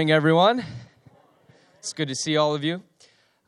[0.00, 0.64] morning, everyone.
[1.80, 2.84] It's good to see all of you.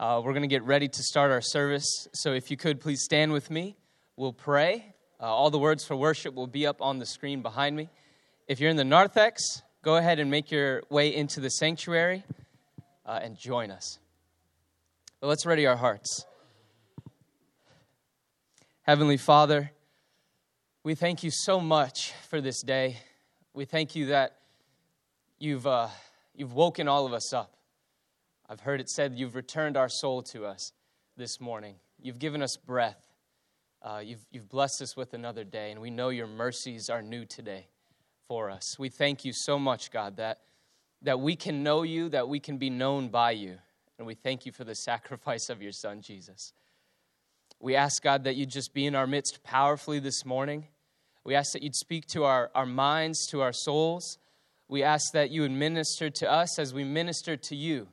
[0.01, 2.09] Uh, we're going to get ready to start our service.
[2.13, 3.77] So, if you could please stand with me,
[4.17, 4.93] we'll pray.
[5.21, 7.89] Uh, all the words for worship will be up on the screen behind me.
[8.49, 12.25] If you're in the narthex, go ahead and make your way into the sanctuary
[13.07, 14.01] uh, and join us.
[15.21, 16.27] But let's ready our hearts.
[18.83, 19.71] Heavenly Father,
[20.83, 22.97] we thank you so much for this day.
[23.55, 24.37] We thank you that
[25.39, 25.91] you've uh,
[26.41, 27.55] You've woken all of us up.
[28.49, 30.73] I've heard it said you've returned our soul to us
[31.15, 31.75] this morning.
[32.01, 33.13] You've given us breath.
[33.83, 37.27] Uh, you've, you've blessed us with another day, and we know your mercies are new
[37.27, 37.67] today
[38.27, 38.79] for us.
[38.79, 40.39] We thank you so much, God, that,
[41.03, 43.59] that we can know you, that we can be known by you.
[43.99, 46.55] And we thank you for the sacrifice of your Son, Jesus.
[47.61, 50.69] We ask, God, that you'd just be in our midst powerfully this morning.
[51.23, 54.17] We ask that you'd speak to our, our minds, to our souls.
[54.71, 57.89] We ask that you would minister to us as we minister to you.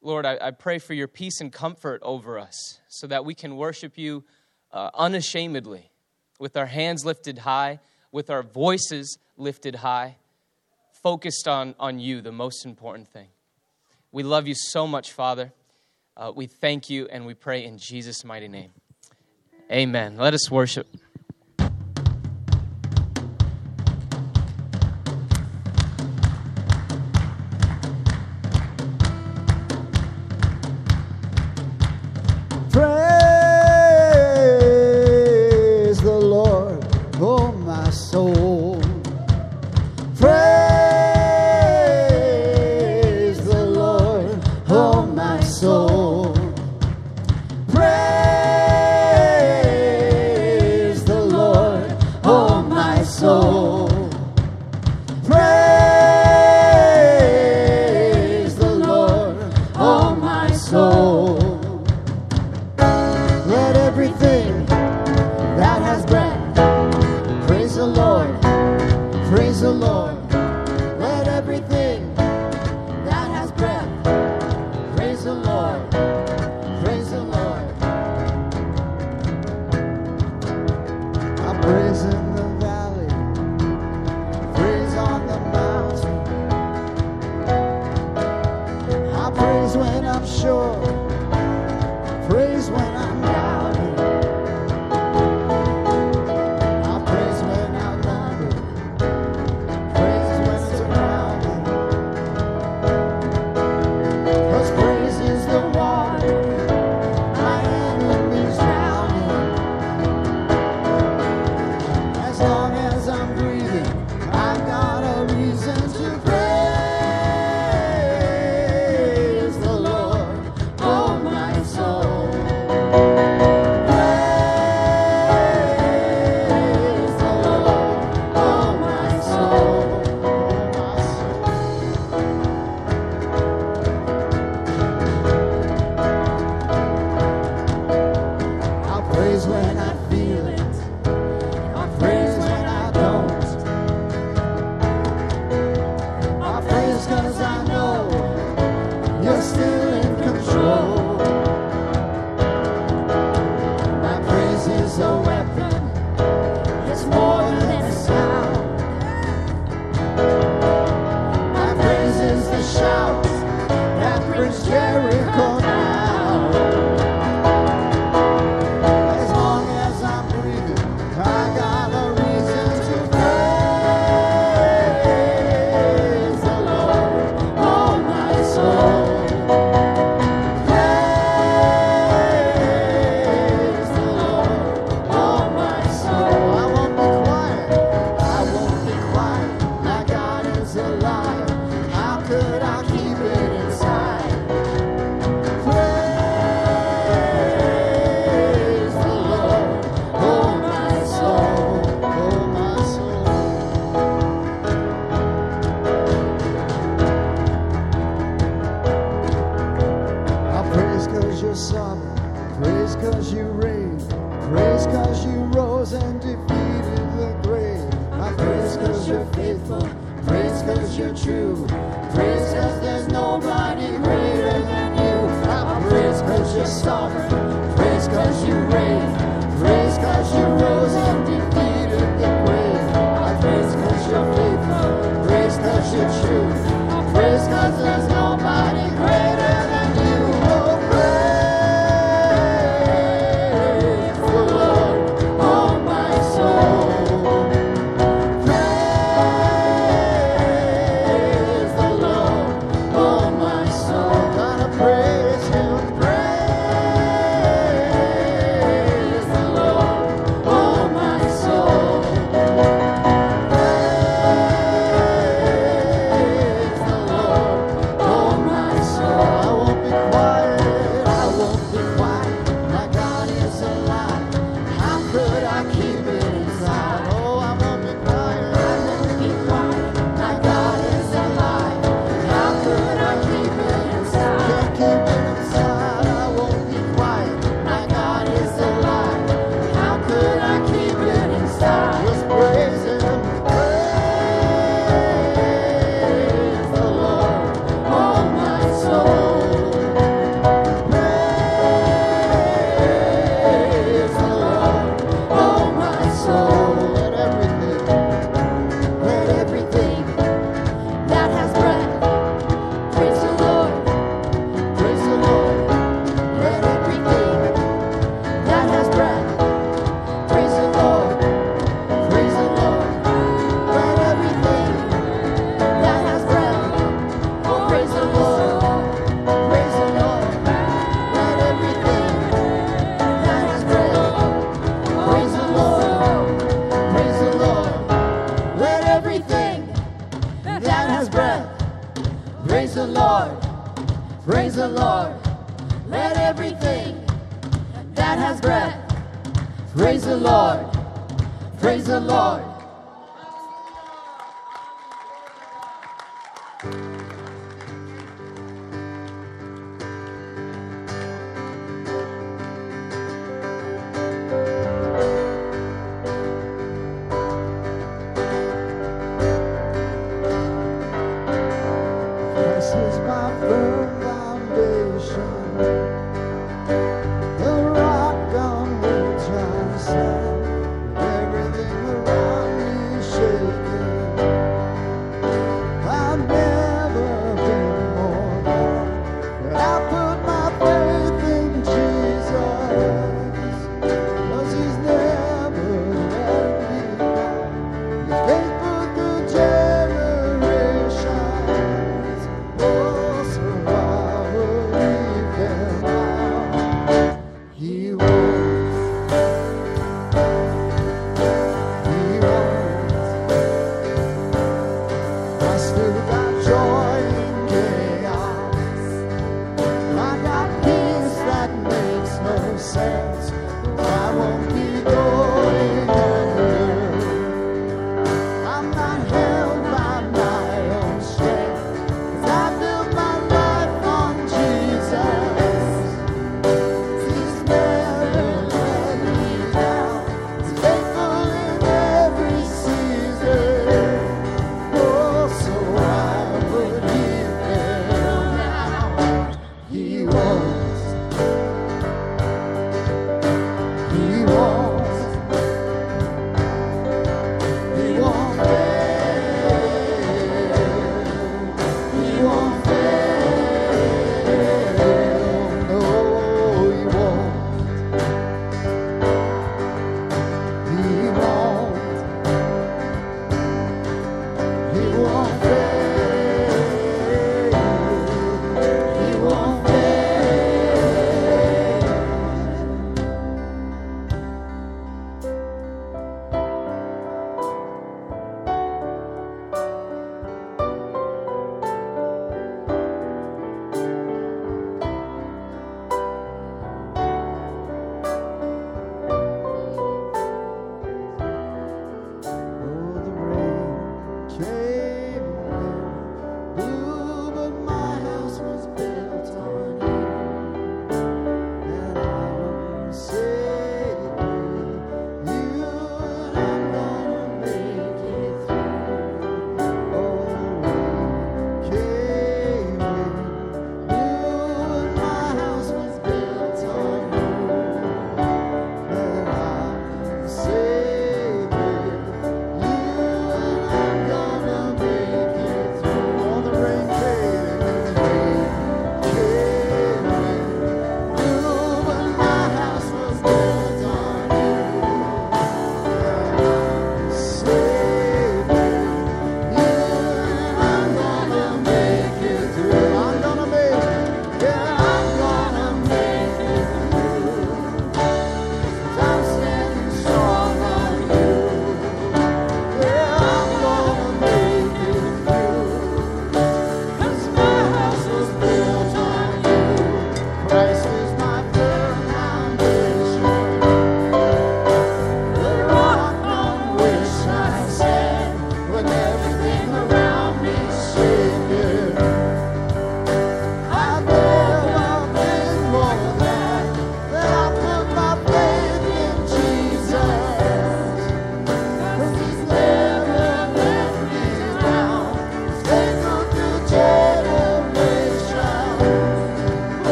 [0.00, 3.56] Lord, I, I pray for your peace and comfort over us so that we can
[3.56, 4.24] worship you
[4.72, 5.90] uh, unashamedly,
[6.38, 10.16] with our hands lifted high, with our voices lifted high,
[11.02, 13.28] focused on, on you, the most important thing.
[14.12, 15.52] We love you so much, Father.
[16.16, 18.70] Uh, we thank you and we pray in Jesus' mighty name.
[19.70, 20.16] Amen.
[20.16, 20.86] Let us worship.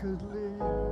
[0.00, 0.89] Could live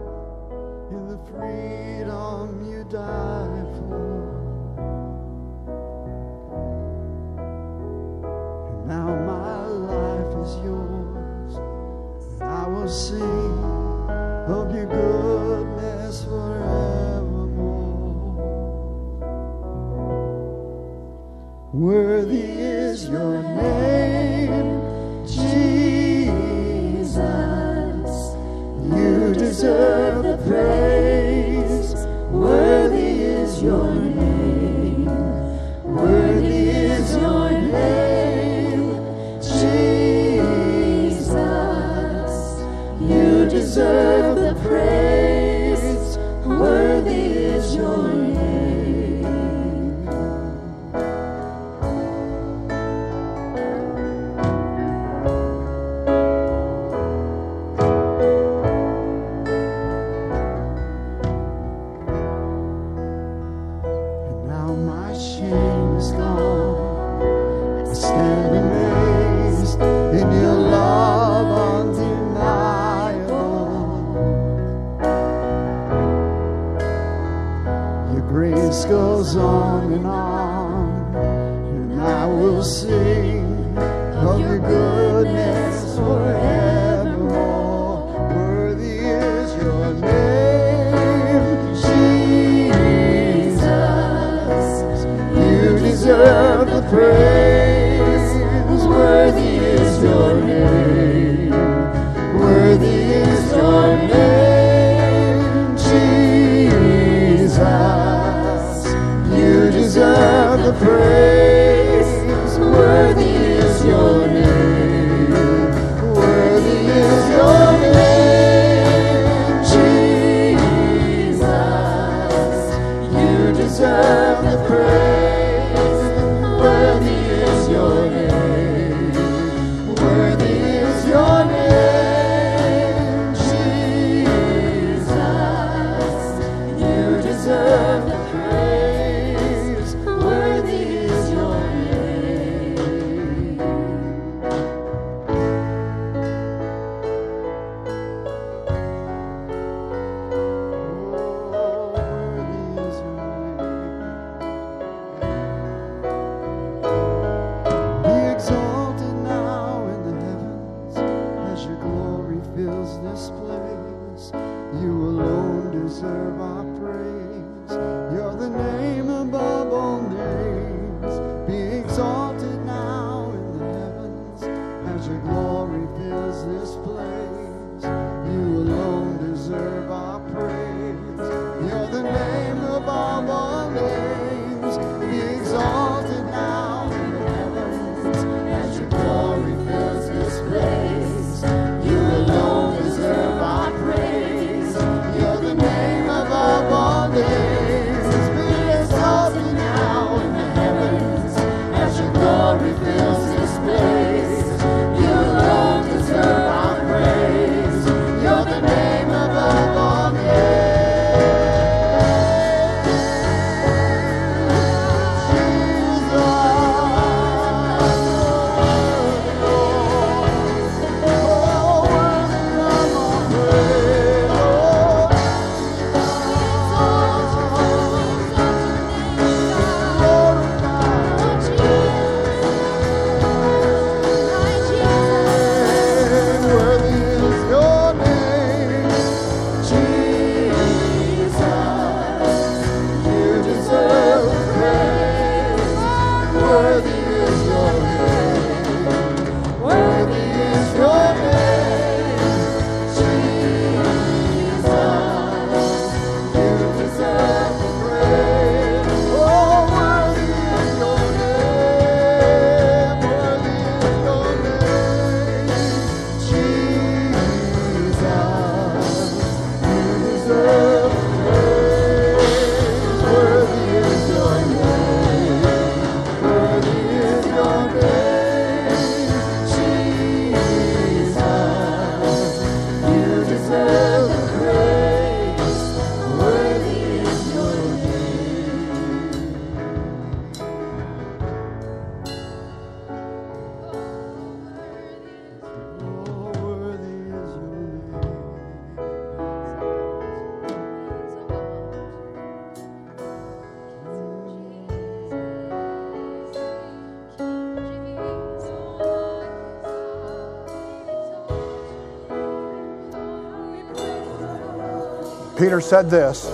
[315.38, 316.26] Peter said this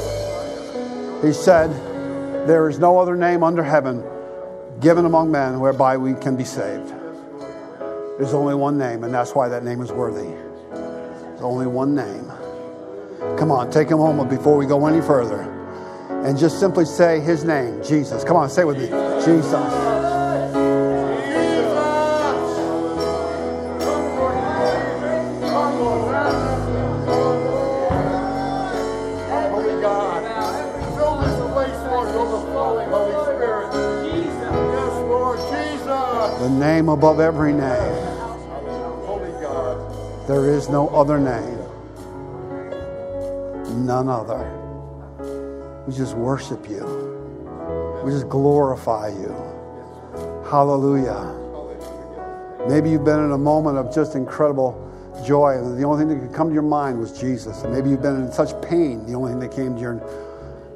[1.22, 1.70] He said,
[2.46, 4.02] There is no other name under heaven
[4.80, 6.88] given among men whereby we can be saved.
[8.18, 10.30] There's only one name, and that's why that name is worthy.
[10.70, 12.30] There's only one name.
[13.38, 15.50] Come on, take a moment before we go any further
[16.24, 18.24] and just simply say his name, Jesus.
[18.24, 18.86] Come on, say it with me
[19.24, 19.93] Jesus.
[40.94, 41.58] Other name.
[43.86, 44.50] None other.
[45.86, 48.00] We just worship you.
[48.04, 49.34] We just glorify you.
[50.50, 51.40] Hallelujah.
[52.68, 54.80] Maybe you've been in a moment of just incredible
[55.26, 57.62] joy, and the only thing that could come to your mind was Jesus.
[57.62, 60.00] And maybe you've been in such pain, the only thing that came to your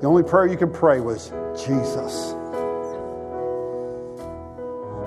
[0.01, 2.31] the only prayer you could pray was Jesus.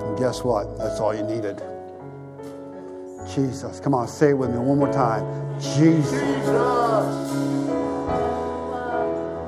[0.02, 0.76] And guess what?
[0.76, 1.62] That's all you needed.
[3.34, 3.80] Jesus.
[3.80, 5.24] Come on, say it with me one more time.
[5.60, 6.10] Jesus.
[6.10, 6.46] Jesus.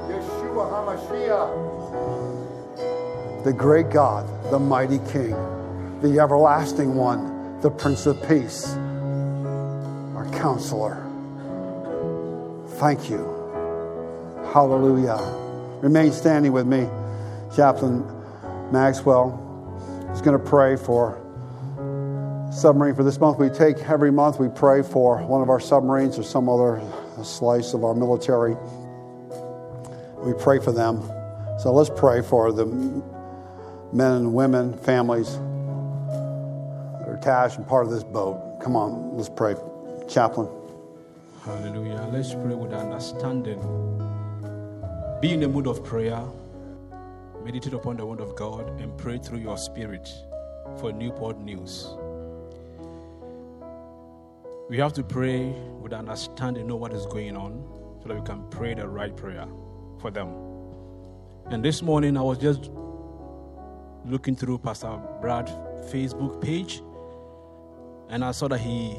[0.09, 1.85] Yeshua HaMashiach.
[3.45, 5.37] the great God, the mighty King,
[6.01, 8.75] the everlasting one, the Prince of Peace,
[10.15, 11.03] our counselor.
[12.79, 13.31] Thank you.
[14.53, 15.19] Hallelujah.
[15.83, 16.89] Remain standing with me.
[17.55, 18.05] Chaplain
[18.73, 19.41] Maxwell
[20.13, 21.24] is going to pray for
[22.55, 23.39] submarine for this month.
[23.39, 26.81] We take every month, we pray for one of our submarines or some other
[27.23, 28.57] slice of our military.
[30.19, 31.03] We pray for them.
[31.59, 37.93] So let's pray for the men and women, families that are attached and part of
[37.93, 38.61] this boat.
[38.63, 39.57] Come on, let's pray.
[40.09, 40.49] Chaplain.
[41.45, 42.09] Hallelujah.
[42.13, 43.61] Let's pray with understanding.
[45.21, 46.23] Be in the mood of prayer.
[47.45, 50.11] Meditate upon the word of God and pray through your spirit
[50.79, 51.89] for Newport News.
[54.71, 55.51] We have to pray
[55.83, 57.63] with understanding, know what is going on,
[58.01, 59.47] so that we can pray the right prayer
[60.01, 60.31] for them.
[61.51, 62.71] And this morning I was just
[64.07, 65.51] looking through Pastor Brad's
[65.93, 66.81] Facebook page,
[68.09, 68.97] and I saw that he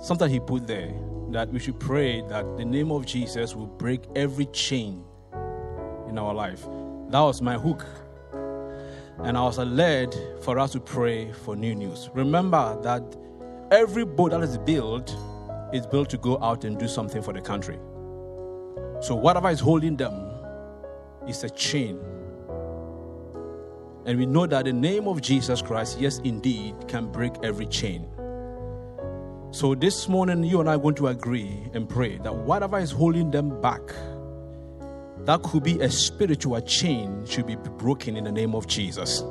[0.00, 0.94] something he put there
[1.30, 5.02] that we should pray that the name of Jesus will break every chain
[6.08, 6.62] in our life.
[7.08, 7.84] That was my hook.
[9.18, 12.10] And I was led for us to pray for new news.
[12.14, 13.02] Remember that
[13.70, 15.16] every boat that is built
[15.72, 17.78] is built to go out and do something for the country.
[19.00, 20.30] So whatever is holding them
[21.28, 21.98] is a chain.
[24.06, 28.08] And we know that the name of Jesus Christ, yes, indeed, can break every chain.
[29.52, 32.90] So this morning, you and I are going to agree and pray that whatever is
[32.90, 33.80] holding them back,
[35.26, 39.22] that could be a spiritual chain, should be broken in the name of Jesus.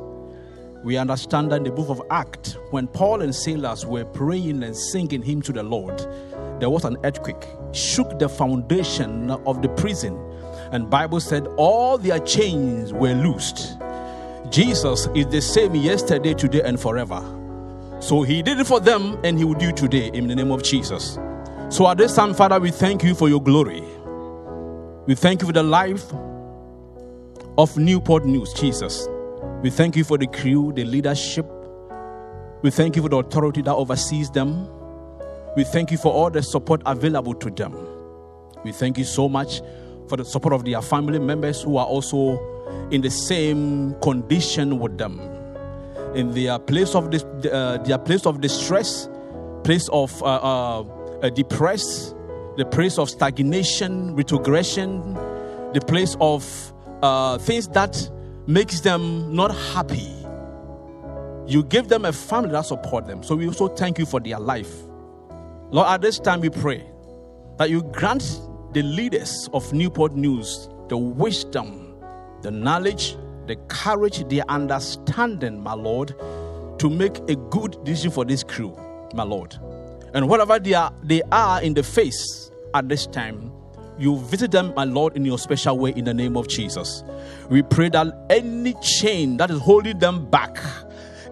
[0.84, 4.76] We understand that in the book of Acts, when Paul and Silas were praying and
[4.76, 6.00] singing hymn to the Lord,
[6.62, 10.18] there was an earthquake, shook the foundation of the prison,
[10.72, 13.78] and Bible said all their chains were loosed.
[14.50, 17.22] Jesus is the same yesterday, today, and forever.
[18.00, 20.52] So he did it for them, and he will do it today in the name
[20.52, 21.20] of Jesus.
[21.68, 23.84] So at this time, Father, we thank you for your glory.
[25.08, 26.06] We thank you for the life
[27.58, 29.08] of Newport News, Jesus.
[29.62, 31.46] We thank you for the crew, the leadership.
[32.62, 34.70] We thank you for the authority that oversees them.
[35.58, 37.76] We thank you for all the support available to them.
[38.64, 39.62] We thank you so much
[40.08, 42.40] for the support of their family members who are also
[42.90, 45.20] in the same condition with them,
[46.16, 49.10] in their place of uh, their place of distress,
[49.66, 50.84] place of uh, uh,
[51.22, 52.16] uh, depressed,
[52.56, 55.16] the place of stagnation, retrogression,
[55.74, 58.10] the place of uh, things that
[58.50, 60.12] makes them not happy.
[61.46, 63.22] You give them a family that support them.
[63.22, 64.74] So we also thank you for their life.
[65.70, 66.84] Lord, at this time we pray
[67.58, 68.42] that you grant
[68.74, 71.96] the leaders of Newport News the wisdom,
[72.42, 76.16] the knowledge, the courage, the understanding, my Lord,
[76.80, 78.76] to make a good decision for this crew,
[79.14, 79.56] my Lord.
[80.16, 83.52] And whatever they are, they are in the face at this time,
[84.00, 87.04] you visit them, my Lord, in your special way in the name of Jesus.
[87.50, 90.58] We pray that any chain that is holding them back,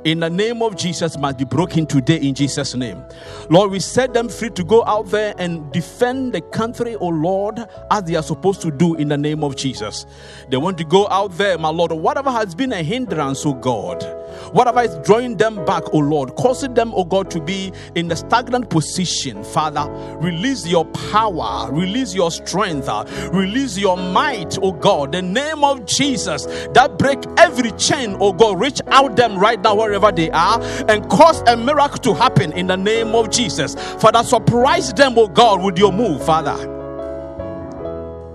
[0.03, 3.03] in the name of Jesus must be broken today in Jesus' name.
[3.49, 7.59] Lord, we set them free to go out there and defend the country, oh Lord,
[7.91, 10.05] as they are supposed to do in the name of Jesus.
[10.49, 14.03] They want to go out there, my Lord, whatever has been a hindrance, oh God
[14.51, 18.15] Whatever is drawing them back, oh Lord, causing them, oh God, to be in a
[18.15, 19.85] stagnant position, Father,
[20.17, 25.85] release your power, release your strength, uh, release your might, oh God, the name of
[25.85, 30.61] Jesus that break every chain, O God, reach out them right now wherever they are
[30.87, 33.75] and cause a miracle to happen in the name of Jesus.
[34.01, 36.55] Father, surprise them, oh God, with your move, Father.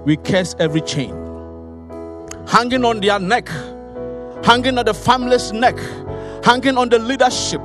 [0.05, 1.11] We curse every chain
[2.49, 3.49] hanging on their neck,
[4.45, 5.79] hanging on the family's neck,
[6.45, 7.61] hanging on the leadership,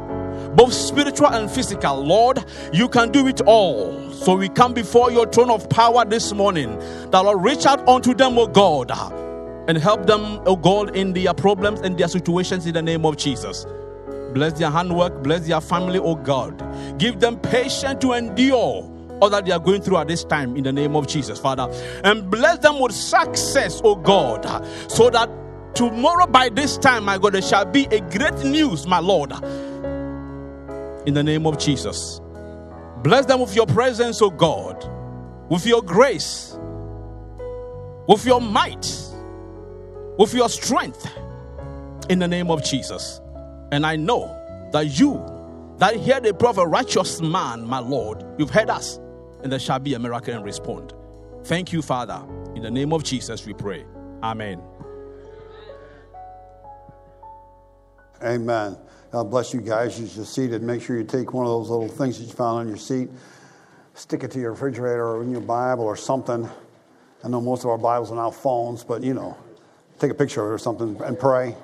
[0.55, 2.03] both spiritual and physical.
[2.03, 4.11] Lord, you can do it all.
[4.11, 6.77] So we come before your throne of power this morning.
[7.11, 8.91] That Lord, reach out unto them, O God,
[9.69, 13.17] and help them, O God, in their problems and their situations in the name of
[13.17, 13.65] Jesus.
[14.33, 16.57] Bless their handwork, bless their family, O God.
[16.99, 20.63] Give them patience to endure all that they are going through at this time in
[20.63, 21.67] the name of Jesus, Father.
[22.03, 24.45] And bless them with success, O God,
[24.91, 25.29] so that
[25.77, 29.31] tomorrow by this time, my God, there shall be a great news, my Lord,
[31.05, 32.19] in the name of Jesus.
[33.03, 34.83] Bless them with your presence, oh God,
[35.49, 36.57] with your grace,
[38.07, 38.91] with your might,
[40.17, 41.07] with your strength,
[42.09, 43.21] in the name of Jesus.
[43.71, 44.33] And I know
[44.71, 45.23] that you
[45.77, 48.99] that hear the prayer of a righteous man, my Lord, you've heard us
[49.43, 50.93] and there shall be a miracle and respond.
[51.43, 52.25] Thank you, Father.
[52.55, 53.85] In the name of Jesus, we pray.
[54.23, 54.59] Amen.
[58.23, 58.77] Amen.
[59.11, 59.99] God bless you guys.
[59.99, 60.63] You're seated.
[60.63, 63.09] Make sure you take one of those little things that you found on your seat,
[63.93, 66.49] stick it to your refrigerator or in your Bible or something.
[67.23, 69.37] I know most of our Bibles are now phones, but you know,
[69.99, 71.55] take a picture of it or something and pray.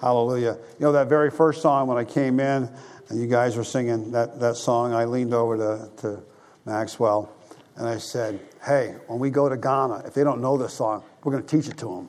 [0.00, 0.58] Hallelujah.
[0.78, 2.68] You know, that very first song when I came in
[3.08, 6.22] and you guys were singing that, that song, I leaned over to, to
[6.64, 7.32] Maxwell,
[7.76, 11.04] and I said, Hey, when we go to Ghana, if they don't know this song,
[11.22, 12.08] we're going to teach it to them.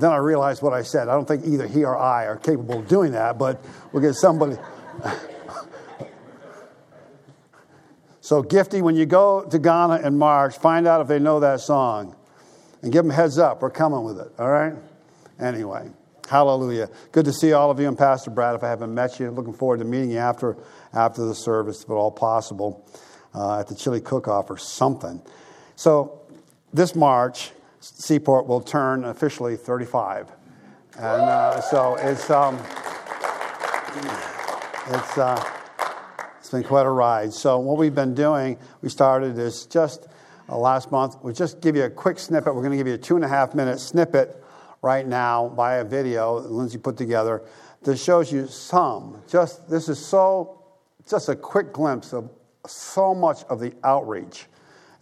[0.00, 1.08] Then I realized what I said.
[1.08, 4.14] I don't think either he or I are capable of doing that, but we'll get
[4.14, 4.56] somebody.
[8.20, 11.60] so, Gifty, when you go to Ghana in March, find out if they know that
[11.60, 12.14] song
[12.82, 13.62] and give them heads up.
[13.62, 14.74] We're coming with it, all right?
[15.38, 15.90] Anyway,
[16.28, 16.88] hallelujah.
[17.12, 18.54] Good to see all of you and Pastor Brad.
[18.54, 20.56] If I haven't met you, looking forward to meeting you after,
[20.92, 22.84] after the service, if at all possible
[23.34, 25.20] uh, at the chili cook-off or something.
[25.76, 26.20] So
[26.72, 30.32] this March, Seaport will turn officially 35,
[30.96, 32.56] and uh, so it's um,
[34.88, 35.50] it's uh,
[36.38, 37.32] it's been quite a ride.
[37.32, 40.08] So what we've been doing, we started is just
[40.48, 41.16] uh, last month.
[41.22, 42.54] We just give you a quick snippet.
[42.54, 44.42] We're going to give you a two and a half minute snippet
[44.82, 47.42] right now by a video that Lindsay put together
[47.82, 49.22] that shows you some.
[49.28, 50.62] Just this is so
[51.08, 52.30] just a quick glimpse of
[52.66, 54.46] so much of the outreach.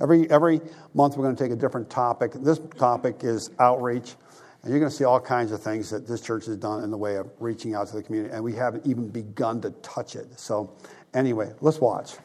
[0.01, 0.61] Every, every
[0.95, 2.33] month, we're going to take a different topic.
[2.35, 4.15] This topic is outreach,
[4.63, 6.91] and you're going to see all kinds of things that this church has done in
[6.91, 10.17] the way of reaching out to the community, and we haven't even begun to touch
[10.17, 10.39] it.
[10.39, 10.73] So,
[11.15, 12.17] anyway, let's watch.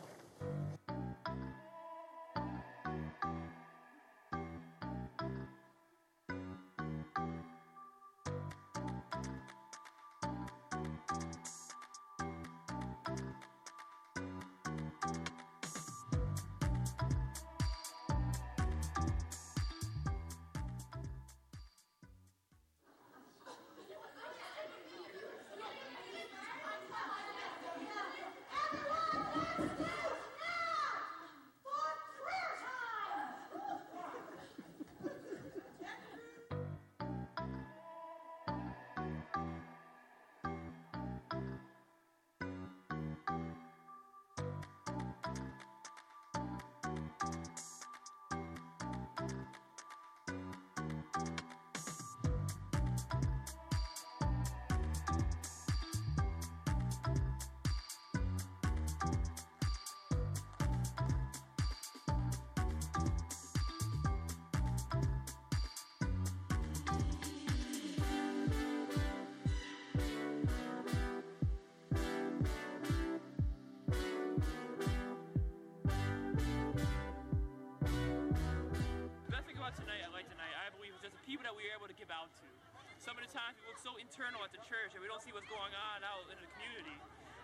[84.20, 86.98] Internal at the church and we don't see what's going on out in the community.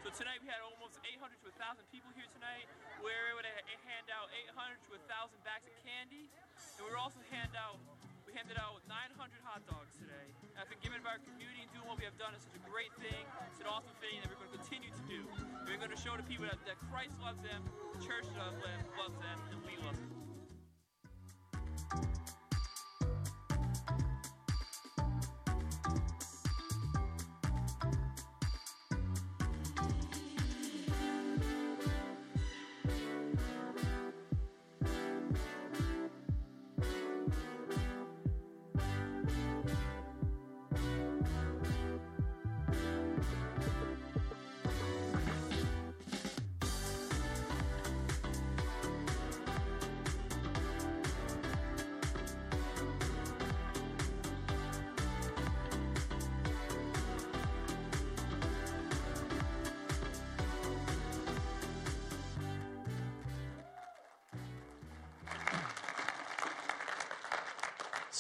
[0.04, 2.66] So tonight we had almost 800 to 1,000 people here tonight.
[3.00, 6.28] We were able to hand out 800 to 1,000 bags of candy.
[6.76, 7.78] And we were also hand out,
[8.26, 9.14] we handed out 900
[9.46, 10.34] hot dogs today.
[10.58, 12.58] And I think giving to our community and doing what we have done is such
[12.58, 13.24] a great thing.
[13.54, 15.22] It's an awesome thing that we're going to continue to do.
[15.70, 17.62] We're going to show the people that, that Christ loves them,
[17.94, 20.15] the church loves them, loves them, and we love them.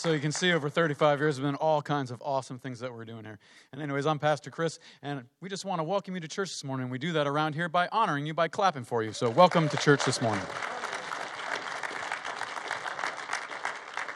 [0.05, 2.93] So you can see over 35 years, there's been all kinds of awesome things that
[2.93, 3.39] we're doing here.
[3.73, 6.63] And anyways, I'm Pastor Chris, and we just want to welcome you to church this
[6.63, 6.91] morning.
[6.91, 9.13] We do that around here by honoring you, by clapping for you.
[9.13, 10.45] So welcome to church this morning.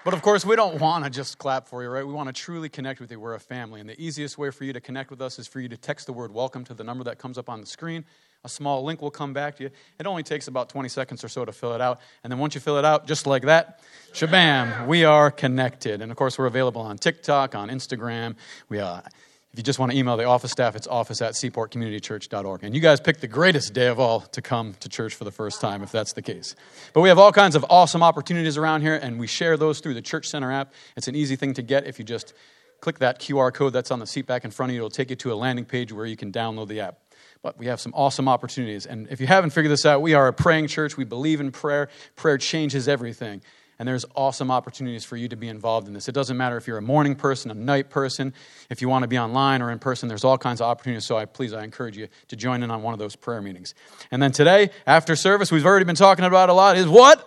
[0.09, 2.03] But of course, we don't want to just clap for you, right?
[2.03, 3.19] We want to truly connect with you.
[3.19, 3.79] We're a family.
[3.79, 6.07] And the easiest way for you to connect with us is for you to text
[6.07, 8.03] the word welcome to the number that comes up on the screen.
[8.43, 9.69] A small link will come back to you.
[9.99, 11.99] It only takes about 20 seconds or so to fill it out.
[12.23, 16.01] And then once you fill it out, just like that, shabam, we are connected.
[16.01, 18.35] And of course, we're available on TikTok, on Instagram.
[18.67, 19.01] We, uh,
[19.51, 22.63] if you just want to email the office staff, it's office at seaportcommunitychurch.org.
[22.63, 25.31] And you guys picked the greatest day of all to come to church for the
[25.31, 26.55] first time, if that's the case.
[26.93, 29.95] But we have all kinds of awesome opportunities around here, and we share those through
[29.95, 30.71] the Church Center app.
[30.95, 32.33] It's an easy thing to get if you just
[32.79, 34.81] click that QR code that's on the seat back in front of you.
[34.81, 36.99] It'll take you to a landing page where you can download the app.
[37.41, 38.85] But we have some awesome opportunities.
[38.85, 40.95] And if you haven't figured this out, we are a praying church.
[40.95, 41.89] We believe in prayer.
[42.15, 43.41] Prayer changes everything.
[43.79, 46.09] And there's awesome opportunities for you to be involved in this.
[46.09, 48.33] It doesn't matter if you're a morning person, a night person,
[48.69, 51.05] if you want to be online or in person, there's all kinds of opportunities.
[51.05, 53.73] So I please I encourage you to join in on one of those prayer meetings.
[54.11, 57.25] And then today, after service, we've already been talking about a lot, is what?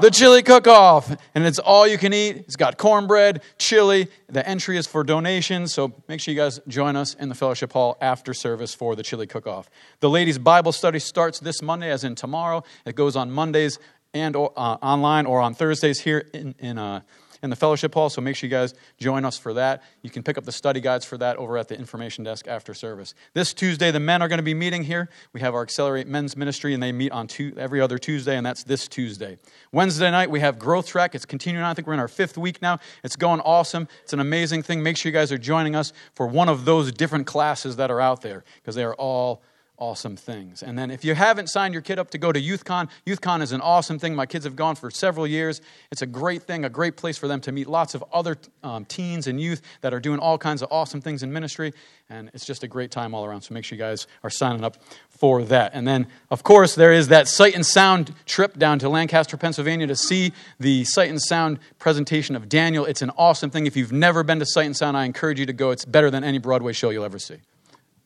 [0.00, 1.14] the chili cook off.
[1.34, 2.36] And it's all you can eat.
[2.36, 4.08] It's got cornbread, chili.
[4.28, 5.74] The entry is for donations.
[5.74, 9.02] So make sure you guys join us in the fellowship hall after service for the
[9.02, 9.70] chili cook off.
[10.00, 12.64] The ladies' Bible study starts this Monday, as in tomorrow.
[12.84, 13.78] It goes on Mondays
[14.14, 17.00] and uh, online or on Thursdays here in, in uh,
[17.42, 19.82] in the fellowship hall, so make sure you guys join us for that.
[20.02, 22.74] You can pick up the study guides for that over at the information desk after
[22.74, 23.14] service.
[23.32, 25.08] This Tuesday, the men are going to be meeting here.
[25.32, 28.44] We have our Accelerate Men's Ministry, and they meet on two, every other Tuesday, and
[28.44, 29.38] that's this Tuesday.
[29.72, 31.14] Wednesday night, we have Growth Track.
[31.14, 31.70] It's continuing on.
[31.70, 32.78] I think we're in our fifth week now.
[33.02, 33.88] It's going awesome.
[34.02, 34.82] It's an amazing thing.
[34.82, 38.02] Make sure you guys are joining us for one of those different classes that are
[38.02, 39.42] out there, because they are all
[39.80, 40.62] awesome things.
[40.62, 43.52] And then if you haven't signed your kid up to go to YouthCon, YouthCon is
[43.52, 44.14] an awesome thing.
[44.14, 45.60] My kids have gone for several years.
[45.90, 48.84] It's a great thing, a great place for them to meet lots of other um,
[48.84, 51.72] teens and youth that are doing all kinds of awesome things in ministry.
[52.10, 53.42] And it's just a great time all around.
[53.42, 54.76] So make sure you guys are signing up
[55.08, 55.72] for that.
[55.74, 59.86] And then, of course, there is that Sight and Sound trip down to Lancaster, Pennsylvania
[59.86, 62.84] to see the Sight and Sound presentation of Daniel.
[62.84, 63.66] It's an awesome thing.
[63.66, 65.70] If you've never been to Sight and Sound, I encourage you to go.
[65.70, 67.36] It's better than any Broadway show you'll ever see.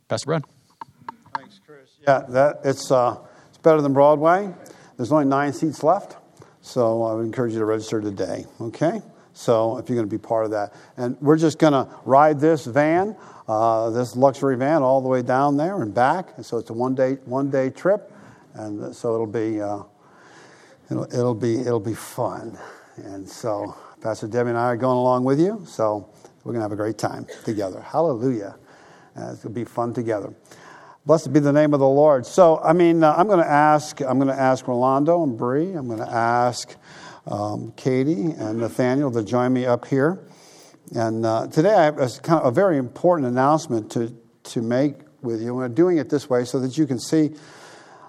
[0.09, 0.45] Pastor Brad.
[2.07, 3.17] Yeah, that it's uh,
[3.49, 4.53] it's better than Broadway.
[4.99, 6.19] There's only nine seats left,
[6.61, 8.45] so I would encourage you to register today.
[8.61, 9.01] Okay,
[9.33, 12.38] so if you're going to be part of that, and we're just going to ride
[12.40, 13.17] this van,
[13.49, 16.35] uh, this luxury van, all the way down there and back.
[16.37, 18.12] And so it's a one day one day trip,
[18.53, 19.85] and so it'll be uh,
[20.90, 22.59] it'll, it'll be it'll be fun.
[22.97, 26.07] And so Pastor Debbie and I are going along with you, so
[26.45, 27.81] we're going to have a great time together.
[27.81, 28.57] Hallelujah!
[29.17, 30.35] Uh, it's going to be fun together.
[31.07, 32.25] Blessed be the name of the Lord.
[32.25, 34.01] So, I mean, uh, I'm going to ask.
[34.01, 35.73] I'm going to ask Rolando and Bree.
[35.73, 36.75] I'm going to ask
[37.27, 40.27] um, Katie and Nathaniel to join me up here.
[40.95, 44.95] And uh, today, I have a, kind of a very important announcement to to make
[45.21, 45.55] with you.
[45.55, 47.33] We're doing it this way so that you can see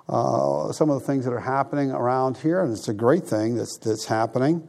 [0.08, 3.56] uh, some of the things that are happening around here, and it's a great thing
[3.56, 4.66] that's that's happening.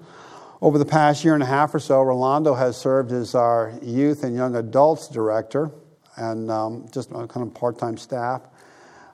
[0.61, 4.25] Over the past year and a half or so, Rolando has served as our youth
[4.25, 5.71] and young adults director
[6.16, 8.42] and um, just kind of part time staff.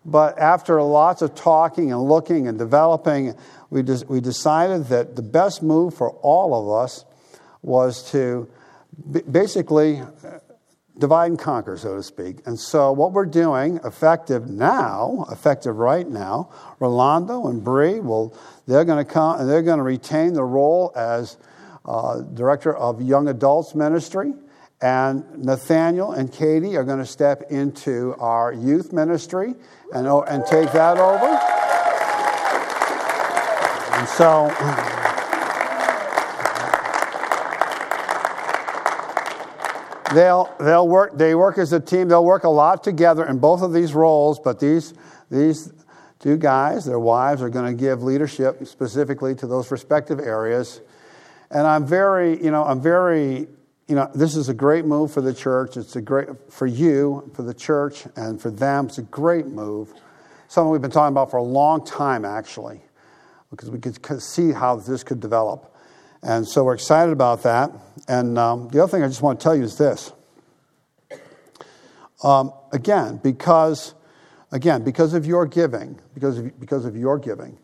[0.05, 3.35] But after lots of talking and looking and developing,
[3.71, 7.05] we, de- we decided that the best move for all of us
[7.63, 8.51] was to
[9.13, 10.39] b- basically uh,
[10.99, 12.39] divide and conquer, so to speak.
[12.47, 18.37] And so, what we're doing, effective now, effective right now, Rolando and Bree will
[18.67, 21.37] they're going to come and they're going to retain the role as
[21.85, 24.35] uh, director of young adults ministry.
[24.83, 29.55] And Nathaniel and Katie are going to step into our youth ministry
[29.95, 31.39] and, and take that over.
[33.95, 34.51] And so,
[40.15, 42.09] they'll, they'll work, they work as a team.
[42.09, 44.95] They'll work a lot together in both of these roles, but these,
[45.31, 45.73] these
[46.19, 50.81] two guys, their wives, are going to give leadership specifically to those respective areas.
[51.53, 53.47] And I'm very, you know, I'm very
[53.89, 55.77] you know, this is a great move for the church.
[55.77, 58.87] It's a great for you, for the church, and for them.
[58.87, 59.93] It's a great move.
[60.49, 62.81] Something we've been talking about for a long time, actually,
[63.51, 65.75] because we could see how this could develop.
[66.23, 67.71] And so we're excited about that.
[68.07, 70.13] And um, the other thing I just want to tell you is this.
[72.23, 73.95] Um, again, because
[74.53, 77.59] again, because of your giving, because of, because of your giving,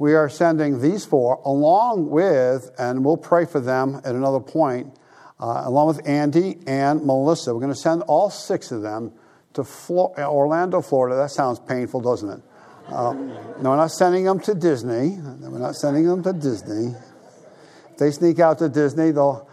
[0.00, 4.92] we are sending these four along with, and we'll pray for them at another point,
[5.38, 7.54] uh, along with Andy and Melissa.
[7.54, 9.12] We're going to send all six of them
[9.52, 11.16] to Flo- Orlando, Florida.
[11.16, 12.40] That sounds painful, doesn't it?
[12.88, 13.28] Um,
[13.62, 15.18] no, we're not sending them to Disney.
[15.20, 16.94] We're not sending them to Disney.
[17.90, 19.48] If they sneak out to Disney, they'll.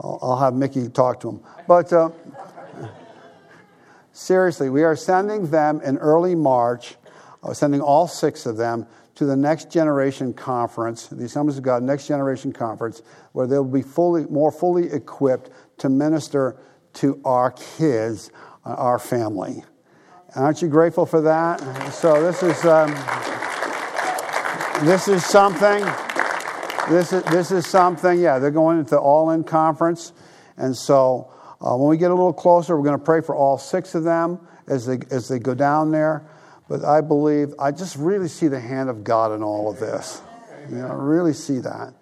[0.00, 1.40] I'll, I'll have Mickey talk to them.
[1.66, 2.10] But uh,
[4.12, 7.05] seriously, we are sending them in early March, uh,
[7.54, 12.06] sending all six of them to the Next Generation Conference, the Assemblies of God Next
[12.06, 16.56] Generation Conference, where they'll be fully, more fully equipped to minister
[16.94, 18.30] to our kids,
[18.64, 19.64] uh, our family.
[20.34, 21.60] Aren't you grateful for that?
[21.92, 22.90] So this is um,
[24.84, 25.82] this is something.
[26.90, 28.20] This is this is something.
[28.20, 30.12] Yeah, they're going into the all in conference,
[30.58, 33.56] and so uh, when we get a little closer, we're going to pray for all
[33.56, 36.28] six of them as they as they go down there.
[36.68, 40.20] But I believe I just really see the hand of God in all of this.
[40.68, 41.94] You know, I really see that,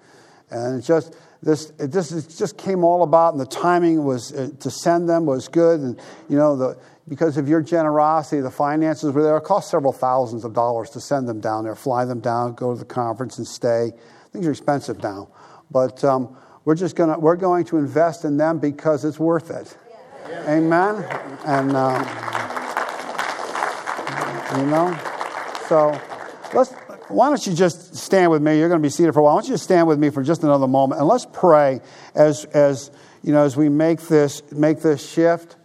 [0.50, 4.32] and it's just this it just it just came all about, and the timing was
[4.32, 8.50] uh, to send them was good, and you know the because of your generosity, the
[8.50, 9.36] finances were there.
[9.36, 12.72] It cost several thousands of dollars to send them down there, fly them down, go
[12.72, 13.92] to the conference, and stay.
[14.32, 15.28] Things are expensive now,
[15.70, 16.34] but um,
[16.64, 19.76] we're just gonna we're going to invest in them because it's worth it.
[20.30, 20.52] Yeah.
[20.52, 21.04] Amen.
[21.44, 22.53] And um,
[24.58, 24.98] you know,
[25.68, 26.00] so
[26.52, 26.72] let's.
[27.08, 28.58] Why don't you just stand with me?
[28.58, 29.34] You're going to be seated for a while.
[29.34, 31.80] Why don't you just stand with me for just another moment and let's pray
[32.14, 32.90] as as
[33.22, 35.56] you know as we make this make this shift.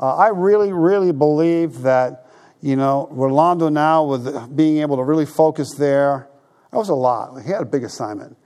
[0.00, 2.28] Uh, I really, really believe that,
[2.60, 6.28] you know, Rolando now, with being able to really focus there,
[6.70, 7.42] that was a lot.
[7.42, 8.36] He had a big assignment.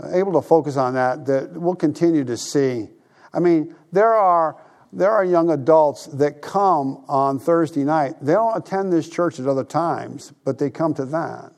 [0.00, 2.88] Uh, able to focus on that, that we'll continue to see.
[3.32, 4.56] I mean, there are,
[4.92, 8.14] there are young adults that come on Thursday night.
[8.20, 11.52] They don't attend this church at other times, but they come to that.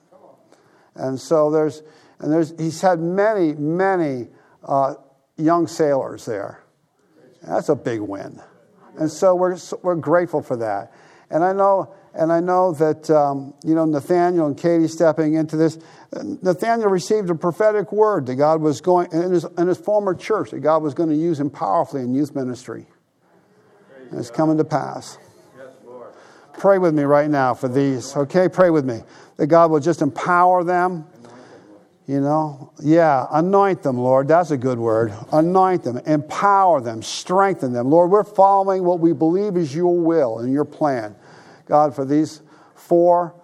[0.95, 1.83] And so there's,
[2.19, 4.29] and there's, he's had many, many
[4.63, 4.95] uh,
[5.37, 6.63] young sailors there.
[7.43, 8.41] That's a big win.
[8.99, 10.93] And so we're, we're grateful for that.
[11.31, 15.57] And I know, and I know that, um, you know, Nathaniel and Katie stepping into
[15.57, 15.79] this,
[16.13, 20.51] Nathaniel received a prophetic word that God was going, in his, in his former church,
[20.51, 22.87] that God was going to use him powerfully in youth ministry.
[24.15, 25.19] It's coming to pass.
[26.59, 28.49] Pray with me right now for these, okay?
[28.49, 29.01] Pray with me.
[29.37, 31.07] That God will just empower them
[32.07, 34.27] you know, yeah, anoint them, Lord.
[34.27, 35.15] That's a good word.
[35.33, 37.91] Anoint them, empower them, strengthen them.
[37.91, 41.15] Lord, we're following what we believe is your will and your plan.
[41.67, 42.43] God, for these
[42.75, 43.35] four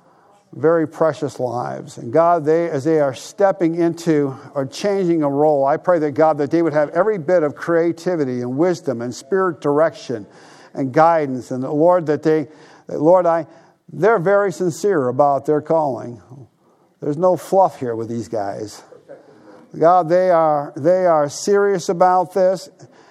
[0.54, 1.98] very precious lives.
[1.98, 6.12] And God, they as they are stepping into or changing a role, I pray that
[6.12, 10.26] God that they would have every bit of creativity and wisdom and spirit direction
[10.74, 11.50] and guidance.
[11.50, 12.48] And the Lord, that they
[12.88, 13.46] Lord, I
[13.92, 16.20] they're very sincere about their calling.
[17.00, 18.82] There's no fluff here with these guys.
[19.78, 22.68] God, they are, they are serious about this.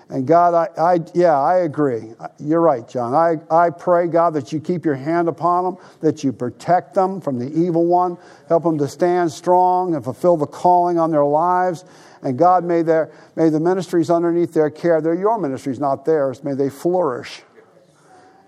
[0.10, 2.14] And God, I, I, yeah, I agree.
[2.40, 3.14] You're right, John.
[3.14, 7.20] I, I pray, God, that you keep your hand upon them, that you protect them
[7.20, 11.26] from the evil one, help them to stand strong and fulfill the calling on their
[11.26, 11.84] lives.
[12.22, 16.44] And God, may, their, may the ministries underneath their care, they're your ministries, not theirs,
[16.44, 17.42] may they flourish.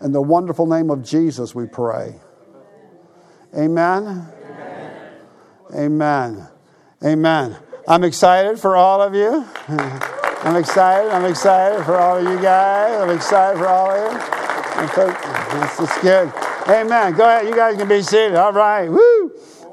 [0.01, 2.15] In the wonderful name of Jesus, we pray.
[3.55, 4.27] Amen.
[5.75, 6.47] Amen.
[7.03, 7.57] Amen.
[7.87, 9.45] I'm excited for all of you.
[9.67, 11.11] I'm excited.
[11.11, 13.01] I'm excited for all of you guys.
[13.01, 14.39] I'm excited for all of you.
[15.59, 16.31] This is good.
[16.69, 17.13] Amen.
[17.13, 17.47] Go ahead.
[17.47, 18.35] You guys can be seated.
[18.35, 18.87] All right.
[18.87, 19.31] Woo.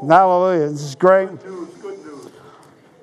[0.09, 0.71] Hallelujah.
[0.71, 1.29] This is great.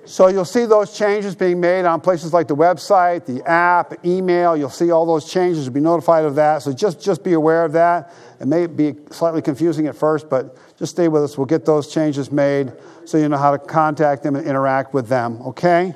[0.06, 4.58] So you'll see those changes being made on places like the website, the app, email.
[4.58, 5.64] You'll see all those changes.
[5.64, 6.62] You'll be notified of that.
[6.62, 8.14] So just, just be aware of that.
[8.42, 11.38] It may be slightly confusing at first, but just stay with us.
[11.38, 12.74] We'll get those changes made
[13.06, 15.96] so you know how to contact them and interact with them, okay?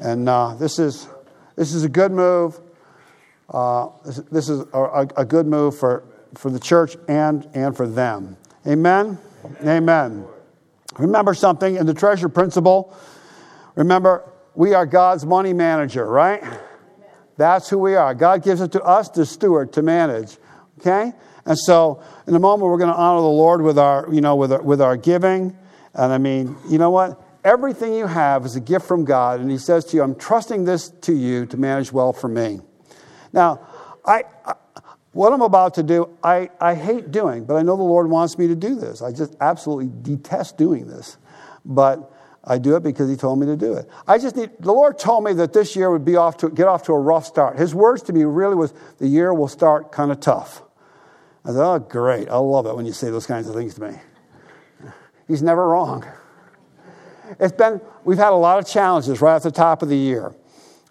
[0.00, 1.08] And uh, this, is,
[1.56, 2.60] this is a good move.
[3.48, 3.88] Uh,
[4.30, 8.36] this, is a, a, good move for, for the church and, and for them.
[8.66, 9.18] Amen?
[9.64, 10.24] Amen.
[10.98, 12.96] Remember something in the treasure principle.
[13.74, 16.42] Remember, we are God's money manager, right?
[17.36, 18.14] That's who we are.
[18.14, 20.36] God gives it to us to steward, to manage.
[20.78, 21.12] Okay?
[21.46, 24.36] And so, in a moment, we're going to honor the Lord with our, you know,
[24.36, 25.56] with our, with our giving.
[25.94, 27.20] And I mean, you know what?
[27.42, 30.64] Everything you have is a gift from God, and He says to you, "I'm trusting
[30.64, 32.60] this to you to manage well for me."
[33.32, 33.66] Now,
[34.04, 34.54] I, I
[35.12, 38.38] what I'm about to do, I, I hate doing, but I know the Lord wants
[38.38, 39.02] me to do this.
[39.02, 41.16] I just absolutely detest doing this,
[41.64, 42.12] but
[42.44, 43.88] I do it because He told me to do it.
[44.06, 44.50] I just need.
[44.60, 46.98] The Lord told me that this year would be off to get off to a
[46.98, 47.58] rough start.
[47.58, 50.62] His words to me really was, "The year will start kind of tough."
[51.44, 52.28] I thought, oh, great.
[52.28, 53.96] I love it when you say those kinds of things to me.
[55.26, 56.04] He's never wrong.
[57.38, 60.34] It's been, we've had a lot of challenges right at the top of the year.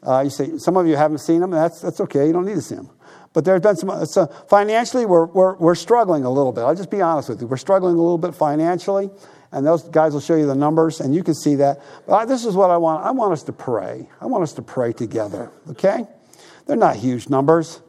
[0.02, 1.52] Uh, you say, some of you haven't seen them.
[1.52, 2.26] That's, that's okay.
[2.26, 2.90] You don't need to see them.
[3.34, 6.62] But there's been some, so financially, we're, we're, we're struggling a little bit.
[6.62, 7.48] I'll just be honest with you.
[7.48, 9.12] We're struggling a little bit financially.
[9.52, 11.82] And those guys will show you the numbers, and you can see that.
[12.08, 13.06] But I, this is what I want.
[13.06, 14.08] I want us to pray.
[14.22, 16.06] I want us to pray together, okay?
[16.68, 17.82] They're not huge numbers.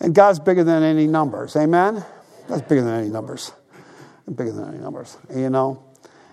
[0.00, 1.56] And God's bigger than any numbers.
[1.56, 2.04] Amen?
[2.48, 3.52] That's bigger than any numbers.
[4.26, 5.82] Bigger than any numbers, you know?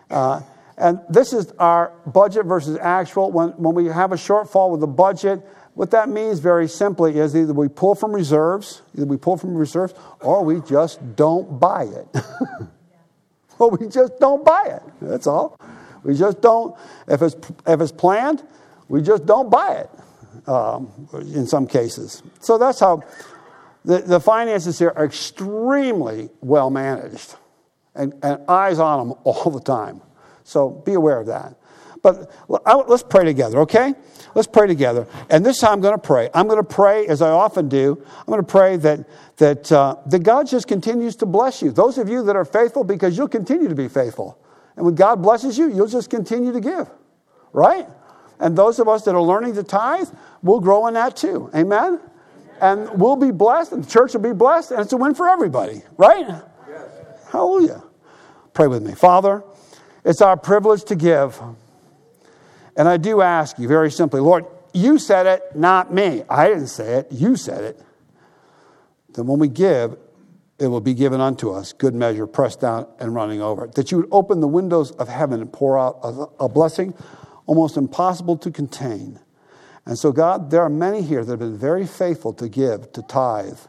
[0.10, 0.42] Uh,
[0.78, 3.32] and this is our budget versus actual.
[3.32, 5.42] When, when we have a shortfall with the budget,
[5.74, 9.56] what that means very simply is either we pull from reserves, either we pull from
[9.56, 12.08] reserves, or we just don't buy it.
[13.60, 14.84] or we just don't buy it.
[15.02, 15.60] That's all.
[16.04, 16.76] We just don't.
[17.08, 17.36] If it's
[17.68, 18.44] if it's planned,
[18.88, 19.90] we just don't buy it.
[20.48, 20.92] Um,
[21.34, 23.02] in some cases, so that's how
[23.84, 27.36] the, the finances here are extremely well managed,
[27.96, 30.02] and, and eyes on them all the time.
[30.44, 31.56] So be aware of that.
[32.06, 33.96] But let's pray together, okay?
[34.36, 35.08] Let's pray together.
[35.32, 36.30] And this time I'm going to pray.
[36.36, 39.98] I'm going to pray, as I often do, I'm going to pray that, that, uh,
[40.06, 41.72] that God just continues to bless you.
[41.72, 44.40] Those of you that are faithful, because you'll continue to be faithful.
[44.76, 46.90] And when God blesses you, you'll just continue to give,
[47.54, 47.88] right?
[48.40, 50.10] And those of us that are learning to tithe,
[50.42, 51.50] we'll grow in that too.
[51.56, 52.00] Amen?
[52.62, 55.28] And we'll be blessed, and the church will be blessed, and it's a win for
[55.28, 56.26] everybody, right?
[56.28, 56.90] Yes.
[57.30, 57.84] Hallelujah.
[58.54, 58.94] Pray with me.
[58.94, 59.44] Father,
[60.06, 61.40] it's our privilege to give.
[62.78, 66.24] And I do ask you very simply, Lord, you said it, not me.
[66.30, 67.82] I didn't say it, you said it.
[69.16, 69.98] Then when we give,
[70.60, 73.68] it will be given unto us, good measure, pressed down and running over.
[73.68, 76.94] That you would open the windows of heaven and pour out a, a blessing
[77.46, 79.20] almost impossible to contain.
[79.86, 83.02] And so, God, there are many here that have been very faithful to give, to
[83.04, 83.60] tithe.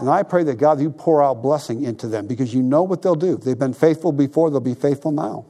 [0.00, 3.02] And I pray that, God, you pour out blessing into them because you know what
[3.02, 3.36] they'll do.
[3.36, 5.46] They've been faithful before, they'll be faithful now.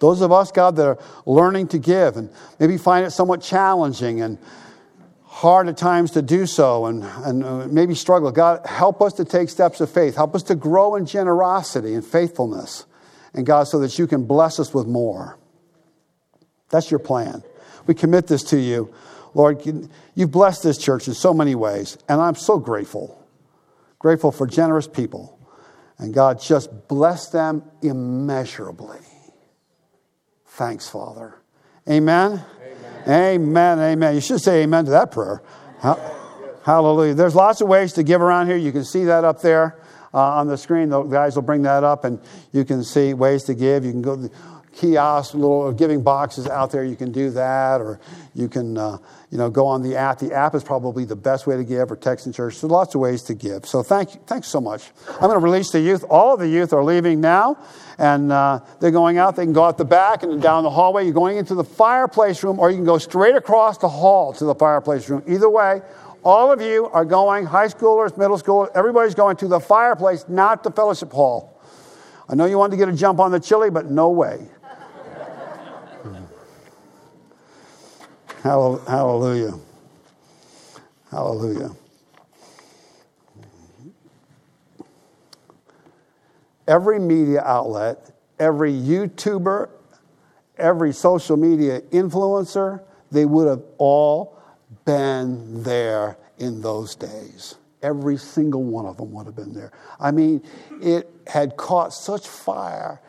[0.00, 4.22] Those of us, God, that are learning to give and maybe find it somewhat challenging
[4.22, 4.38] and
[5.40, 9.24] hard at times to do so and, and uh, maybe struggle, God, help us to
[9.24, 10.16] take steps of faith.
[10.16, 12.84] Help us to grow in generosity and faithfulness.
[13.32, 15.38] And God, so that you can bless us with more.
[16.68, 17.42] That's your plan.
[17.86, 18.92] We commit this to you.
[19.32, 19.62] Lord,
[20.14, 23.26] you've blessed this church in so many ways, and I'm so grateful.
[23.98, 25.38] Grateful for generous people.
[25.96, 28.98] And God, just bless them immeasurably.
[30.44, 31.36] Thanks, Father.
[31.88, 32.44] Amen?
[33.08, 33.78] Amen.
[33.78, 34.14] Amen.
[34.14, 35.42] You should say amen to that prayer.
[36.64, 37.14] Hallelujah.
[37.14, 38.56] There's lots of ways to give around here.
[38.56, 39.78] You can see that up there
[40.12, 40.90] uh, on the screen.
[40.90, 42.20] The guys will bring that up, and
[42.52, 43.84] you can see ways to give.
[43.84, 44.28] You can go
[44.72, 46.84] kiosks, little giving boxes out there.
[46.84, 48.00] You can do that, or
[48.34, 48.98] you can, uh,
[49.30, 50.18] you know, go on the app.
[50.18, 52.56] The app is probably the best way to give, or text in church.
[52.56, 53.66] So lots of ways to give.
[53.66, 54.90] So thank you, thanks so much.
[55.08, 56.04] I'm going to release the youth.
[56.08, 57.58] All of the youth are leaving now,
[57.98, 59.36] and uh, they're going out.
[59.36, 61.04] They can go out the back and down the hallway.
[61.04, 64.44] You're going into the fireplace room, or you can go straight across the hall to
[64.44, 65.22] the fireplace room.
[65.26, 65.82] Either way.
[66.22, 70.62] All of you are going, high schoolers, middle schoolers, everybody's going to the fireplace, not
[70.62, 71.58] the fellowship hall.
[72.28, 74.46] I know you wanted to get a jump on the chili, but no way.
[78.42, 79.58] Hallelujah.
[81.10, 81.70] Hallelujah.
[86.66, 89.68] Every media outlet, every YouTuber,
[90.56, 94.38] every social media influencer, they would have all
[94.84, 97.56] been there in those days.
[97.82, 99.72] Every single one of them would have been there.
[99.98, 100.42] I mean,
[100.80, 103.00] it had caught such fire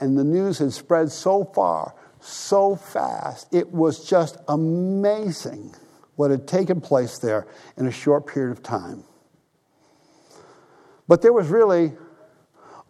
[0.00, 3.52] and the news had spread so far so fast.
[3.52, 5.74] It was just amazing
[6.16, 7.46] what had taken place there
[7.76, 9.04] in a short period of time.
[11.06, 11.92] But there was really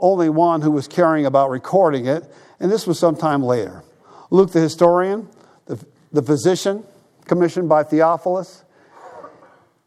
[0.01, 2.25] only one who was caring about recording it,
[2.61, 3.85] and this was sometime later.
[4.31, 5.29] Luke the historian,
[5.67, 6.85] the, the physician
[7.27, 8.65] commissioned by Theophilus,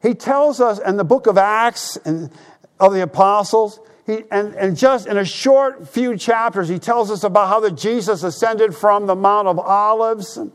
[0.02, 2.32] he tells us in the book of Acts and
[2.80, 3.80] of the apostles,
[4.12, 7.76] he, and, and just in a short few chapters, he tells us about how that
[7.76, 10.51] Jesus ascended from the Mount of Olives and,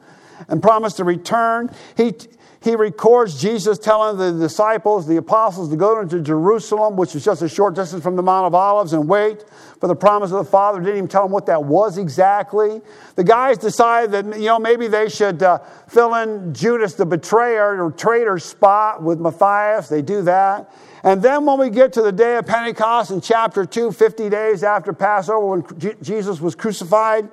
[0.48, 1.70] and promised to return.
[1.96, 2.14] He,
[2.62, 7.42] he records Jesus telling the disciples, the apostles, to go into Jerusalem, which is just
[7.42, 9.44] a short distance from the Mount of Olives, and wait
[9.80, 10.80] for the promise of the Father.
[10.80, 12.80] Didn't even tell them what that was exactly.
[13.14, 17.84] The guys decided that, you know, maybe they should uh, fill in Judas the betrayer
[17.84, 19.88] or traitor spot with Matthias.
[19.88, 20.70] They do that.
[21.06, 24.64] And then when we get to the day of Pentecost in chapter 2, 50 days
[24.64, 27.28] after Passover, when Jesus was crucified,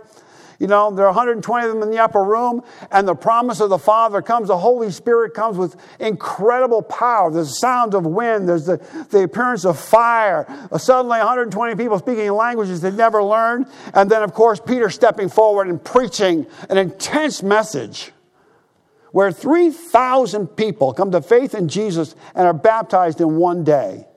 [0.60, 2.62] you know, there are 120 of them in the upper room,
[2.92, 4.50] and the promise of the Father comes.
[4.50, 7.32] The Holy Spirit comes with incredible power.
[7.32, 8.78] There's the sound of wind, there's the,
[9.10, 10.46] the appearance of fire.
[10.72, 13.66] Uh, suddenly, 120 people speaking languages they'd never learned.
[13.96, 18.12] And then, of course, Peter stepping forward and preaching an intense message
[19.14, 24.08] where 3,000 people come to faith in Jesus and are baptized in one day.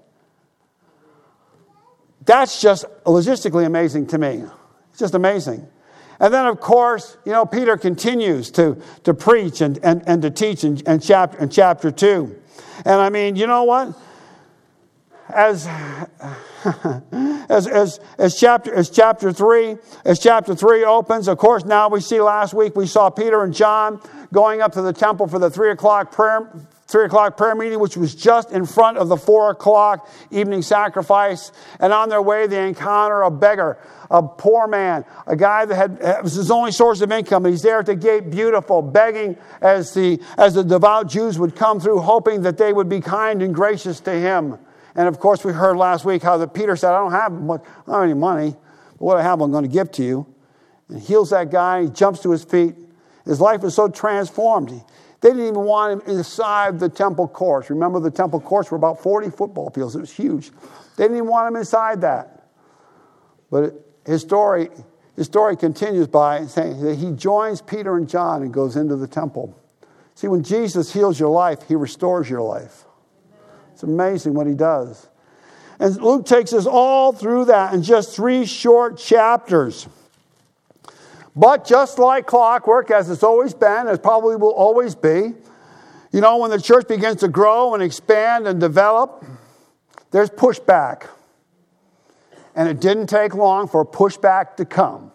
[2.24, 4.42] That's just logistically amazing to me.
[4.90, 5.68] It's just amazing.
[6.18, 10.30] And then, of course, you know, Peter continues to, to preach and, and, and to
[10.30, 12.34] teach in, in, chapter, in chapter 2.
[12.86, 13.94] And I mean, you know what?
[15.28, 15.68] As,
[17.48, 22.00] as, as, as, chapter, as chapter 3 as chapter 3 opens of course now we
[22.00, 24.00] see last week we saw peter and john
[24.32, 26.50] going up to the temple for the 3 o'clock prayer
[26.88, 31.52] three o'clock prayer meeting, which was just in front of the four o'clock evening sacrifice.
[31.80, 33.78] And on their way, they encounter a beggar,
[34.10, 37.44] a poor man, a guy that had was his only source of income.
[37.44, 41.80] He's there at the gate, beautiful, begging as the as the devout Jews would come
[41.80, 44.58] through, hoping that they would be kind and gracious to him.
[44.96, 47.62] And of course, we heard last week how the Peter said, "I don't have much,
[47.86, 48.56] I don't have any money,
[48.92, 50.26] but what I have, I'm going to give to you."
[50.88, 51.82] And heals that guy.
[51.82, 52.74] He jumps to his feet.
[53.24, 54.70] His life is so transformed.
[55.20, 57.68] They didn't even want him inside the temple courts.
[57.70, 60.50] Remember, the temple courts were about 40 football fields, it was huge.
[60.96, 62.44] They didn't even want him inside that.
[63.50, 63.74] But
[64.06, 64.70] his story,
[65.14, 69.06] his story continues by saying that he joins Peter and John and goes into the
[69.06, 69.54] temple.
[70.14, 72.85] See, when Jesus heals your life, he restores your life.
[73.76, 75.06] It's amazing what he does.
[75.78, 79.86] And Luke takes us all through that in just three short chapters.
[81.36, 85.34] But just like clockwork, as it's always been, as probably will always be,
[86.10, 89.22] you know, when the church begins to grow and expand and develop,
[90.10, 91.06] there's pushback.
[92.54, 95.12] And it didn't take long for pushback to come.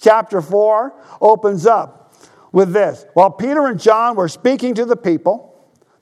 [0.00, 2.14] Chapter 4 opens up
[2.50, 3.04] with this.
[3.12, 5.51] While Peter and John were speaking to the people,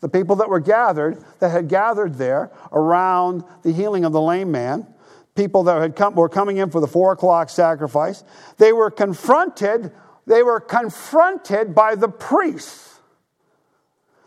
[0.01, 4.51] the people that were gathered, that had gathered there around the healing of the lame
[4.51, 4.87] man,
[5.35, 8.25] people that had come, were coming in for the four o'clock sacrifice,
[8.59, 9.93] they were confronted,
[10.27, 13.01] they were confronted by the priests,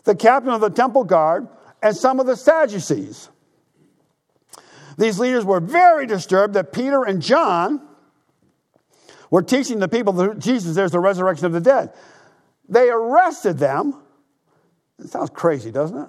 [0.03, 1.47] the captain of the temple guard,
[1.81, 3.29] and some of the Sadducees.
[4.97, 7.81] These leaders were very disturbed that Peter and John
[9.31, 11.91] were teaching the people that Jesus, there's the resurrection of the dead.
[12.69, 14.02] They arrested them.
[15.03, 16.07] It sounds crazy, doesn't it?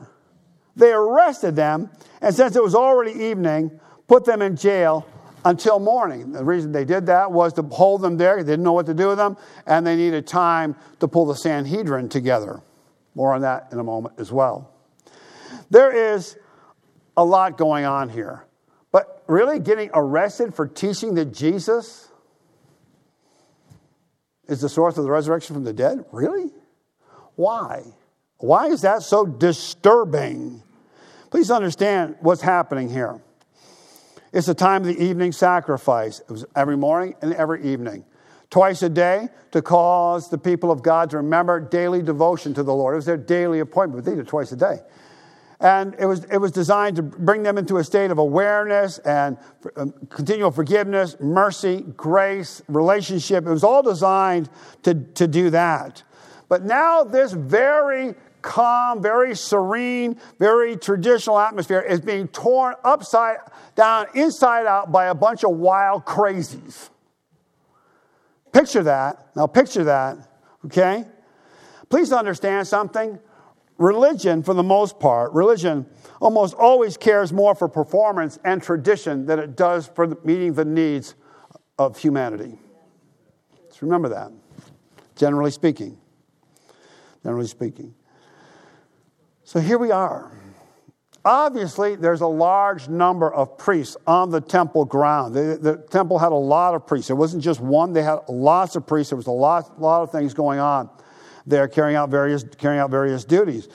[0.76, 1.90] They arrested them,
[2.20, 5.06] and since it was already evening, put them in jail
[5.44, 6.32] until morning.
[6.32, 8.36] The reason they did that was to hold them there.
[8.36, 9.36] They didn't know what to do with them,
[9.66, 12.60] and they needed time to pull the Sanhedrin together.
[13.14, 14.70] More on that in a moment as well.
[15.70, 16.36] There is
[17.16, 18.44] a lot going on here.
[18.90, 22.08] But really, getting arrested for teaching that Jesus
[24.48, 26.04] is the source of the resurrection from the dead?
[26.12, 26.50] Really?
[27.36, 27.82] Why?
[28.44, 30.62] Why is that so disturbing?
[31.30, 33.22] Please understand what's happening here.
[34.34, 36.20] It's the time of the evening sacrifice.
[36.20, 38.04] It was every morning and every evening.
[38.50, 42.74] Twice a day to cause the people of God to remember daily devotion to the
[42.74, 42.92] Lord.
[42.92, 44.80] It was their daily appointment, they did it twice a day.
[45.58, 49.38] And it was, it was designed to bring them into a state of awareness and
[49.76, 53.46] um, continual forgiveness, mercy, grace, relationship.
[53.46, 54.50] It was all designed
[54.82, 56.02] to, to do that.
[56.48, 58.14] But now, this very
[58.44, 63.38] calm, very serene, very traditional atmosphere is being torn upside
[63.74, 66.90] down, inside out by a bunch of wild crazies.
[68.52, 69.34] Picture that.
[69.34, 70.18] Now, picture that,
[70.66, 71.04] okay?
[71.88, 73.18] Please understand something.
[73.78, 75.86] Religion, for the most part, religion
[76.20, 81.16] almost always cares more for performance and tradition than it does for meeting the needs
[81.78, 82.56] of humanity.
[83.68, 84.30] Just remember that,
[85.16, 85.98] generally speaking.
[87.24, 87.94] Generally speaking.
[89.44, 90.32] So here we are.
[91.22, 95.34] Obviously, there's a large number of priests on the temple ground.
[95.34, 97.10] The, the, temple had a lot of priests.
[97.10, 99.10] It wasn't just one, they had lots of priests.
[99.10, 100.88] There was a lot, lot of things going on
[101.46, 103.68] there, carrying out various, carrying out various duties.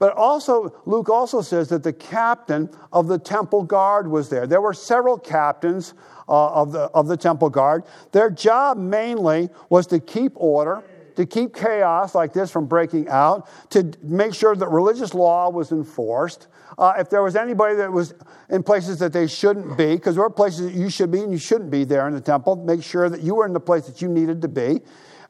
[0.00, 4.48] But also, Luke also says that the captain of the temple guard was there.
[4.48, 5.94] There were several captains
[6.28, 7.84] uh, of, the, of the temple guard.
[8.10, 10.82] Their job mainly was to keep order
[11.16, 15.72] to keep chaos like this from breaking out, to make sure that religious law was
[15.72, 16.48] enforced.
[16.78, 18.14] Uh, if there was anybody that was
[18.48, 21.32] in places that they shouldn't be, because there are places that you should be and
[21.32, 23.86] you shouldn't be there in the temple, make sure that you were in the place
[23.86, 24.80] that you needed to be.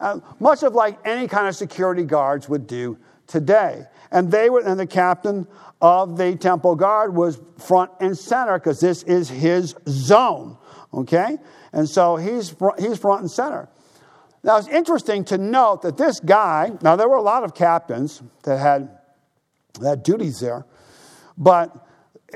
[0.01, 3.85] Uh, much of like any kind of security guards would do today.
[4.11, 5.47] And they were, and the captain
[5.80, 10.59] of the temple guard was front and center because this is his zone.
[10.93, 11.39] Okay?
[11.72, 13.68] And so he's, he's front and center.
[14.45, 18.22] Now, it's interesting to note that this guy, now there were a lot of captains
[18.43, 18.88] that had,
[19.80, 20.66] that had duties there,
[21.38, 21.86] but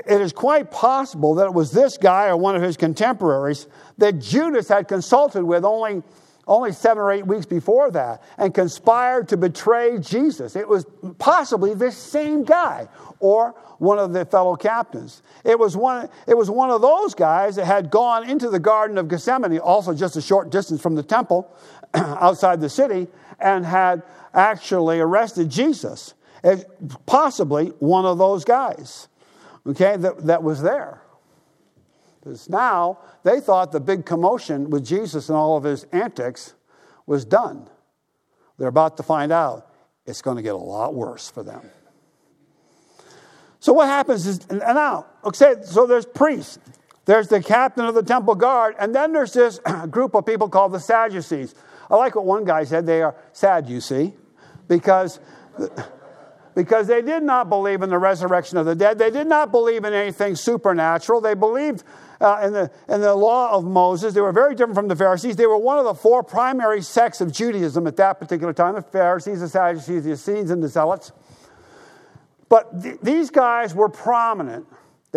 [0.05, 4.19] it is quite possible that it was this guy or one of his contemporaries that
[4.19, 6.03] Judas had consulted with only
[6.47, 10.55] only seven or eight weeks before that and conspired to betray Jesus.
[10.55, 10.85] It was
[11.17, 12.87] possibly this same guy
[13.19, 15.21] or one of the fellow captains.
[15.43, 18.97] It was one, it was one of those guys that had gone into the Garden
[18.97, 21.53] of Gethsemane, also just a short distance from the temple
[21.93, 23.07] outside the city,
[23.39, 26.13] and had actually arrested Jesus.
[26.43, 26.69] It,
[27.05, 29.07] possibly one of those guys,
[29.65, 31.01] okay, that, that was there.
[32.19, 36.53] Because now they thought the big commotion with Jesus and all of his antics
[37.05, 37.69] was done.
[38.57, 39.71] They're about to find out
[40.05, 41.61] it's going to get a lot worse for them.
[43.59, 46.59] So what happens is now, okay, so there's priests,
[47.05, 49.59] there's the captain of the temple guard, and then there's this
[49.89, 51.55] group of people called the Sadducees.
[51.89, 52.85] I like what one guy said.
[52.85, 54.13] They are sad, you see,
[54.67, 55.19] because
[56.57, 58.97] because they did not believe in the resurrection of the dead.
[58.97, 61.21] They did not believe in anything supernatural.
[61.21, 61.83] They believed
[62.19, 64.15] uh, in, the, in the law of Moses.
[64.15, 65.35] They were very different from the Pharisees.
[65.35, 68.81] They were one of the four primary sects of Judaism at that particular time the
[68.81, 71.11] Pharisees, the Sadducees, the Essenes, and the Zealots.
[72.49, 74.65] But th- these guys were prominent.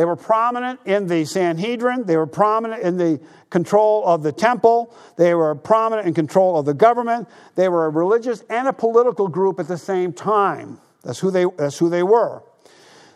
[0.01, 2.05] They were prominent in the Sanhedrin.
[2.05, 3.21] They were prominent in the
[3.51, 4.97] control of the temple.
[5.19, 7.29] They were prominent in control of the government.
[7.55, 10.81] They were a religious and a political group at the same time.
[11.03, 12.43] That's who they, that's who they were.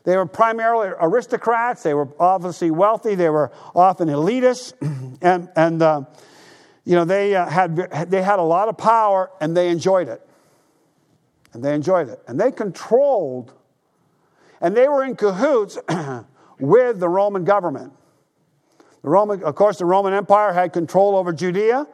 [0.03, 1.83] They were primarily aristocrats.
[1.83, 3.15] They were obviously wealthy.
[3.15, 4.75] They were often elitists.
[5.23, 6.03] and, and uh,
[6.85, 7.77] you know, they, uh, had,
[8.11, 10.21] they had a lot of power and they enjoyed it.
[11.55, 12.23] And they enjoyed it.
[12.29, 13.55] And they controlled,
[14.61, 15.79] and they were in cahoots
[16.59, 17.93] with the Roman government.
[19.03, 21.87] The Roman, of course, the Roman Empire had control over Judea.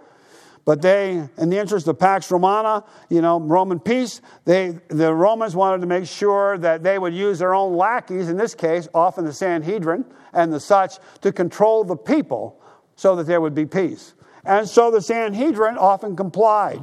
[0.65, 5.57] But they, in the interest of Pax Romana, you know, Roman peace, they, the Romans
[5.57, 9.25] wanted to make sure that they would use their own lackeys, in this case, often
[9.25, 12.61] the Sanhedrin and the such, to control the people
[12.95, 14.15] so that there would be peace.
[14.45, 16.83] And so the Sanhedrin often complied.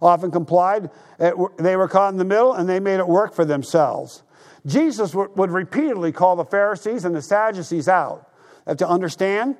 [0.00, 0.90] Often complied.
[1.18, 4.22] It, they were caught in the middle and they made it work for themselves.
[4.66, 8.26] Jesus would, would repeatedly call the Pharisees and the Sadducees out.
[8.76, 9.56] To understand,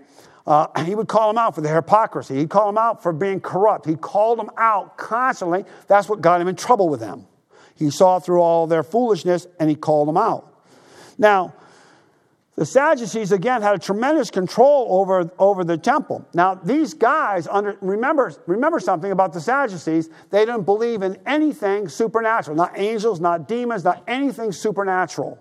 [0.46, 2.36] uh, he would call them out for their hypocrisy.
[2.36, 3.86] He'd call them out for being corrupt.
[3.86, 5.64] He called them out constantly.
[5.88, 7.26] That's what got him in trouble with them.
[7.74, 10.46] He saw through all their foolishness and he called them out.
[11.16, 11.54] Now,
[12.56, 16.26] the Sadducees, again, had a tremendous control over, over the temple.
[16.34, 21.88] Now, these guys, under, remember, remember something about the Sadducees, they didn't believe in anything
[21.88, 25.38] supernatural, not angels, not demons, not anything supernatural.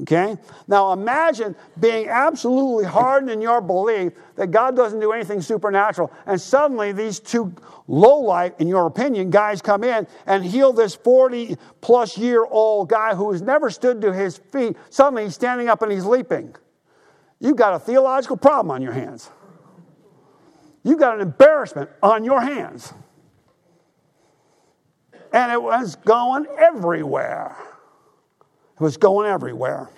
[0.00, 0.36] Okay?
[0.66, 6.40] Now imagine being absolutely hardened in your belief that God doesn't do anything supernatural, and
[6.40, 7.52] suddenly these two
[7.86, 12.88] low light, in your opinion, guys come in and heal this 40 plus year old
[12.88, 14.76] guy who has never stood to his feet.
[14.90, 16.54] Suddenly he's standing up and he's leaping.
[17.40, 19.30] You've got a theological problem on your hands.
[20.82, 22.92] You've got an embarrassment on your hands.
[25.32, 27.56] And it was going everywhere.
[28.78, 29.88] It was going everywhere.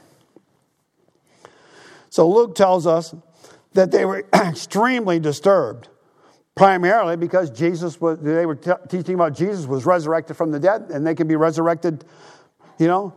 [2.09, 3.15] So Luke tells us
[3.75, 5.89] that they were extremely disturbed,
[6.55, 10.91] primarily because Jesus was, they were t- teaching about Jesus was resurrected from the dead,
[10.91, 12.05] and they can be resurrected,
[12.79, 13.15] you know,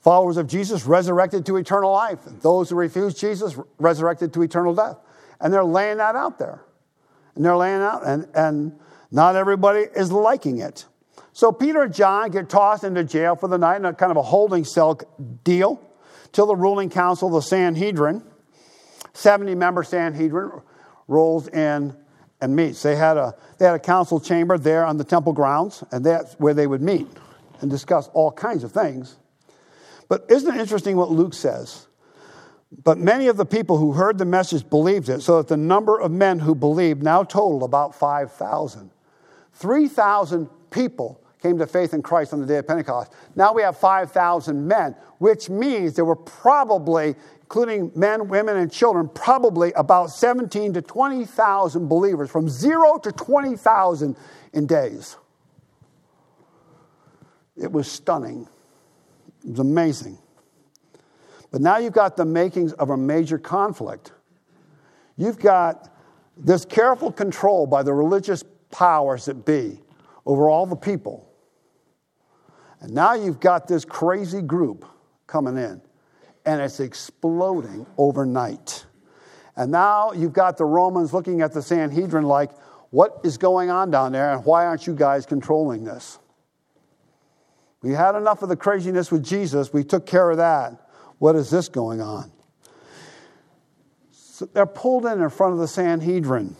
[0.00, 2.20] followers of Jesus resurrected to eternal life.
[2.40, 4.96] Those who refuse Jesus resurrected to eternal death.
[5.40, 6.62] And they're laying that out there.
[7.34, 8.78] And they're laying out, and, and
[9.10, 10.86] not everybody is liking it.
[11.34, 14.16] So Peter and John get tossed into jail for the night in a kind of
[14.16, 15.00] a holding cell
[15.42, 15.82] deal
[16.30, 18.22] till the ruling council, the Sanhedrin,
[19.14, 20.62] 70 member Sanhedrin,
[21.08, 21.96] rolls in
[22.40, 22.82] and meets.
[22.82, 26.34] They had, a, they had a council chamber there on the temple grounds, and that's
[26.34, 27.08] where they would meet
[27.60, 29.16] and discuss all kinds of things.
[30.08, 31.88] But isn't it interesting what Luke says?
[32.84, 35.98] But many of the people who heard the message believed it, so that the number
[35.98, 38.92] of men who believed now totaled about 5,000.
[39.54, 43.12] 3,000 people came to faith in Christ on the day of Pentecost.
[43.36, 49.10] Now we have 5,000 men, which means there were probably, including men, women, and children,
[49.14, 54.16] probably about 17 to 20,000 believers, from zero to 20,000
[54.54, 55.18] in days.
[57.58, 58.48] It was stunning.
[59.44, 60.16] It was amazing.
[61.50, 64.12] But now you've got the makings of a major conflict.
[65.18, 65.94] You've got
[66.38, 69.82] this careful control by the religious powers that be
[70.24, 71.28] over all the people.
[72.84, 74.84] And now you've got this crazy group
[75.26, 75.80] coming in,
[76.44, 78.84] and it's exploding overnight.
[79.56, 82.50] And now you've got the Romans looking at the Sanhedrin like,
[82.90, 86.18] what is going on down there, and why aren't you guys controlling this?
[87.80, 90.90] We had enough of the craziness with Jesus, we took care of that.
[91.16, 92.30] What is this going on?
[94.10, 96.54] So they're pulled in in front of the Sanhedrin.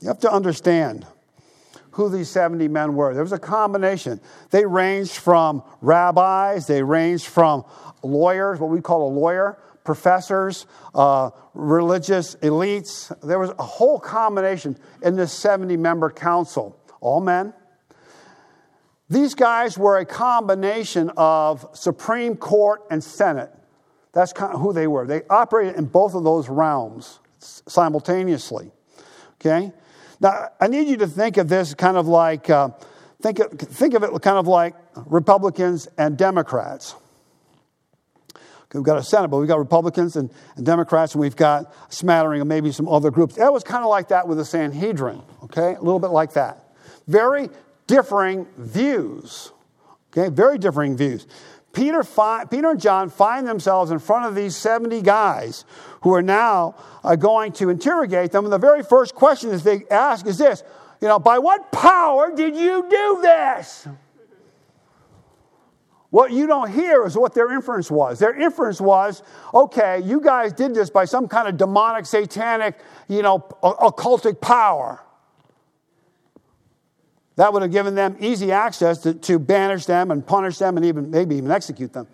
[0.00, 1.06] You have to understand
[1.92, 3.14] who these 70 men were.
[3.14, 4.20] There was a combination.
[4.50, 7.64] They ranged from rabbis, they ranged from
[8.02, 13.12] lawyers, what we call a lawyer, professors, uh, religious elites.
[13.22, 17.52] There was a whole combination in this 70 member council, all men.
[19.08, 23.50] These guys were a combination of Supreme Court and Senate.
[24.12, 25.06] That's kind of who they were.
[25.06, 28.70] They operated in both of those realms simultaneously.
[29.34, 29.72] Okay?
[30.20, 32.70] Now, I need you to think of this kind of like, uh,
[33.22, 34.74] think, of, think of it kind of like
[35.06, 36.94] Republicans and Democrats.
[38.74, 41.92] We've got a Senate, but we've got Republicans and, and, Democrats, and we've got a
[41.92, 43.34] smattering of maybe some other groups.
[43.36, 45.74] That was kind of like that with the Sanhedrin, okay?
[45.74, 46.72] A little bit like that.
[47.08, 47.48] Very
[47.88, 49.50] differing views,
[50.12, 50.32] okay?
[50.32, 51.26] Very differing views.
[51.72, 52.04] Peter,
[52.50, 55.64] Peter and John find themselves in front of these 70 guys
[56.02, 56.74] who are now
[57.04, 58.44] uh, going to interrogate them.
[58.44, 60.62] And the very first question that they ask is this
[61.00, 63.88] you know, by what power did you do this?
[66.10, 68.18] What you don't hear is what their inference was.
[68.18, 69.22] Their inference was,
[69.54, 75.00] okay, you guys did this by some kind of demonic, satanic, you know, occultic power.
[77.36, 80.84] That would have given them easy access to, to banish them and punish them and
[80.84, 82.08] even maybe even execute them.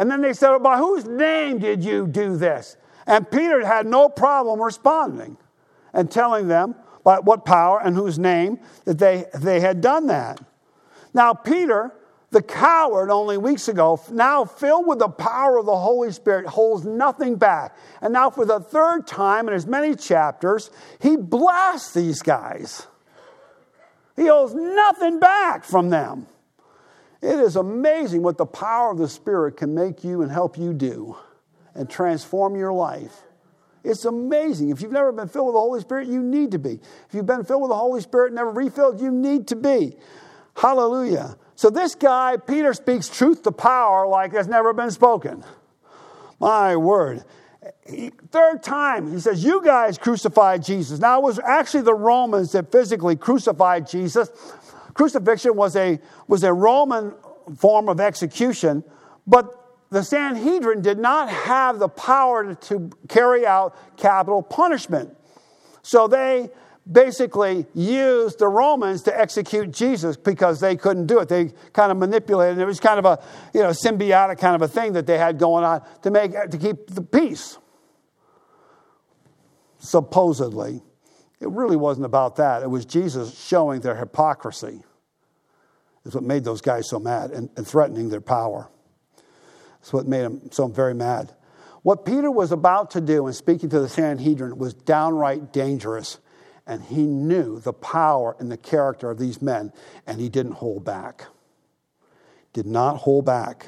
[0.00, 2.78] And then they said, By whose name did you do this?
[3.06, 5.36] And Peter had no problem responding
[5.92, 6.74] and telling them
[7.04, 10.40] by what power and whose name that they, they had done that.
[11.12, 11.92] Now, Peter,
[12.30, 16.86] the coward only weeks ago, now filled with the power of the Holy Spirit, holds
[16.86, 17.76] nothing back.
[18.00, 22.86] And now, for the third time in as many chapters, he blasts these guys.
[24.16, 26.26] He holds nothing back from them.
[27.22, 30.72] It is amazing what the power of the Spirit can make you and help you
[30.72, 31.16] do
[31.74, 33.22] and transform your life.
[33.82, 34.70] It's amazing.
[34.70, 36.80] If you've never been filled with the Holy Spirit, you need to be.
[37.08, 39.96] If you've been filled with the Holy Spirit and never refilled, you need to be.
[40.54, 41.36] Hallelujah.
[41.54, 45.44] So this guy, Peter, speaks truth to power like has never been spoken.
[46.38, 47.24] My word.
[48.30, 51.00] Third time, he says, You guys crucified Jesus.
[51.00, 54.30] Now, it was actually the Romans that physically crucified Jesus.
[54.94, 57.14] Crucifixion was a, was a Roman
[57.56, 58.84] form of execution,
[59.26, 59.56] but
[59.90, 65.16] the Sanhedrin did not have the power to carry out capital punishment.
[65.82, 66.50] So they
[66.90, 71.28] basically used the Romans to execute Jesus because they couldn't do it.
[71.28, 72.58] They kind of manipulated.
[72.58, 73.22] It was kind of a
[73.54, 76.58] you know symbiotic kind of a thing that they had going on to make to
[76.58, 77.58] keep the peace.
[79.78, 80.82] Supposedly,
[81.40, 82.62] it really wasn't about that.
[82.62, 84.82] It was Jesus showing their hypocrisy.
[86.04, 88.68] Is what made those guys so mad and, and threatening their power.
[89.80, 91.34] That's what made them so very mad.
[91.82, 96.18] What Peter was about to do in speaking to the Sanhedrin was downright dangerous
[96.70, 99.72] and he knew the power and the character of these men,
[100.06, 101.26] and he didn't hold back.
[102.52, 103.66] Did not hold back.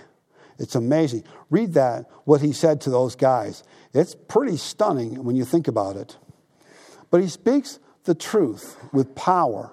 [0.57, 1.25] It's amazing.
[1.51, 3.65] Read that, what he said to those guys.
[3.93, 6.17] It's pretty stunning when you think about it.
[7.13, 9.71] But he speaks the truth with power.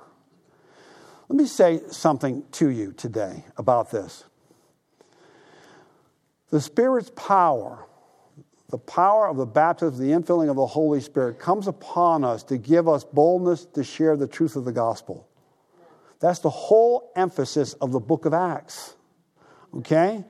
[1.28, 4.26] Let me say something to you today about this.
[6.52, 7.88] The Spirit's power
[8.70, 12.58] the power of the baptism, the infilling of the Holy Spirit comes upon us to
[12.58, 15.28] give us boldness to share the truth of the gospel.
[16.20, 18.96] That's the whole emphasis of the book of Acts.
[19.76, 20.24] Okay?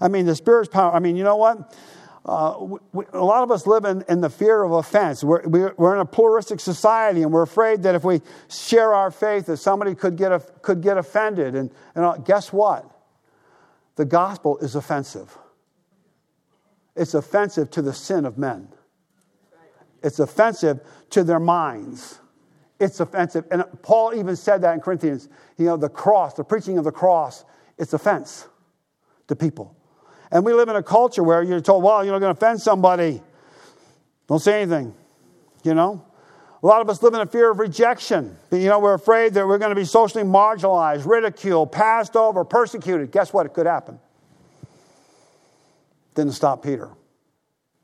[0.00, 0.92] I mean, the Spirit's power.
[0.92, 1.76] I mean, you know what?
[2.24, 5.24] Uh, we, a lot of us live in, in the fear of offense.
[5.24, 9.46] We're, we're in a pluralistic society, and we're afraid that if we share our faith,
[9.46, 11.54] that somebody could get, could get offended.
[11.54, 12.84] And, and uh, guess what?
[13.96, 15.36] The gospel is offensive.
[16.94, 18.68] It's offensive to the sin of men.
[20.02, 22.18] It's offensive to their minds.
[22.78, 23.44] It's offensive.
[23.50, 25.28] And Paul even said that in Corinthians.
[25.56, 27.44] You know, the cross, the preaching of the cross,
[27.78, 28.48] it's offense
[29.28, 29.76] to people.
[30.30, 33.20] And we live in a culture where you're told, well, you're going to offend somebody.
[34.28, 34.94] Don't say anything.
[35.64, 36.04] You know?
[36.62, 38.36] A lot of us live in a fear of rejection.
[38.50, 43.10] You know, we're afraid that we're going to be socially marginalized, ridiculed, passed over, persecuted.
[43.10, 43.46] Guess what?
[43.46, 43.98] It could happen.
[46.14, 46.90] Didn't stop Peter.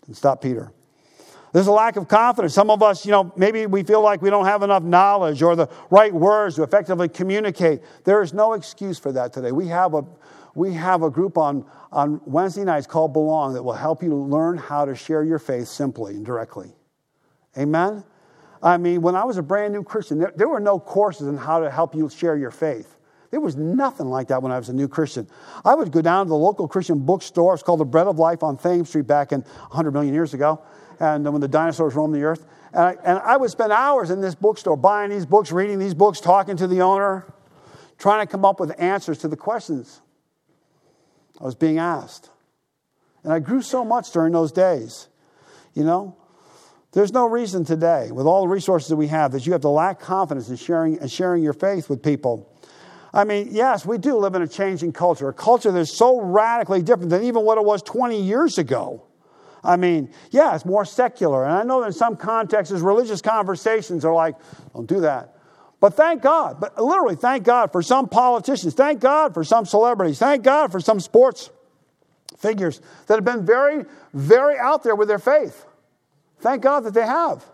[0.03, 0.70] Didn't stop Peter.
[1.53, 2.53] There's a lack of confidence.
[2.53, 5.57] Some of us, you know, maybe we feel like we don't have enough knowledge or
[5.57, 7.80] the right words to effectively communicate.
[8.05, 9.53] There is no excuse for that today.
[9.53, 10.05] We have a,
[10.57, 14.57] we have a group on, on Wednesday nights called Belong that will help you learn
[14.57, 16.75] how to share your faith simply and directly.
[17.59, 18.03] Amen?
[18.63, 21.37] I mean, when I was a brand new Christian, there, there were no courses on
[21.37, 22.97] how to help you share your faith.
[23.31, 25.29] There was nothing like that when I was a new Christian.
[25.63, 27.53] I would go down to the local Christian bookstore.
[27.53, 30.63] It's called the Bread of Life on Thames Street back in 100 million years ago,
[31.01, 32.47] and uh, when the dinosaurs roamed the earth.
[32.73, 35.93] And I, and I would spend hours in this bookstore buying these books, reading these
[35.93, 37.27] books, talking to the owner,
[37.99, 40.01] trying to come up with answers to the questions
[41.41, 42.30] I was being asked.
[43.22, 45.09] And I grew so much during those days.
[45.74, 46.16] You know,
[46.93, 49.68] there's no reason today, with all the resources that we have, that you have to
[49.68, 52.51] lack confidence in sharing and sharing your faith with people.
[53.12, 56.82] I mean, yes, we do live in a changing culture, a culture that's so radically
[56.82, 59.03] different than even what it was 20 years ago.
[59.64, 61.45] I mean, yeah, it's more secular.
[61.45, 64.37] And I know that in some contexts, religious conversations are like,
[64.72, 65.36] don't do that.
[65.81, 70.18] But thank God, but literally thank God for some politicians, thank God for some celebrities,
[70.18, 71.51] thank God for some sports
[72.39, 75.66] figures that have been very, very out there with their faith.
[76.41, 77.45] Thank God that they have.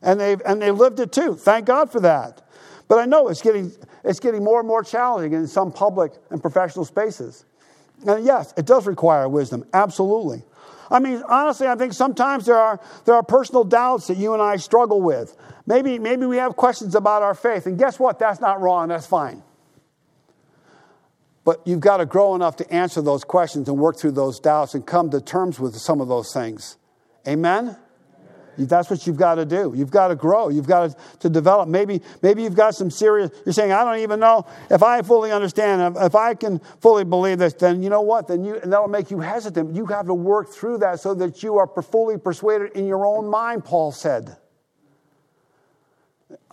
[0.00, 1.34] And they've, and they've lived it too.
[1.36, 2.42] Thank God for that.
[2.88, 3.72] But I know it's getting,
[4.04, 7.44] it's getting more and more challenging in some public and professional spaces.
[8.06, 10.42] And yes, it does require wisdom, absolutely.
[10.90, 14.42] I mean, honestly, I think sometimes there are, there are personal doubts that you and
[14.42, 15.36] I struggle with.
[15.66, 17.66] Maybe, maybe we have questions about our faith.
[17.66, 18.18] And guess what?
[18.18, 19.42] That's not wrong, that's fine.
[21.44, 24.74] But you've got to grow enough to answer those questions and work through those doubts
[24.74, 26.76] and come to terms with some of those things.
[27.26, 27.76] Amen?
[28.58, 29.72] That's what you've got to do.
[29.74, 30.50] You've got to grow.
[30.50, 31.68] You've got to, develop.
[31.68, 35.32] Maybe, maybe you've got some serious, you're saying, I don't even know if I fully
[35.32, 38.28] understand, if I can fully believe this, then you know what?
[38.28, 39.74] Then you, and that'll make you hesitant.
[39.74, 43.28] You have to work through that so that you are fully persuaded in your own
[43.28, 44.36] mind, Paul said.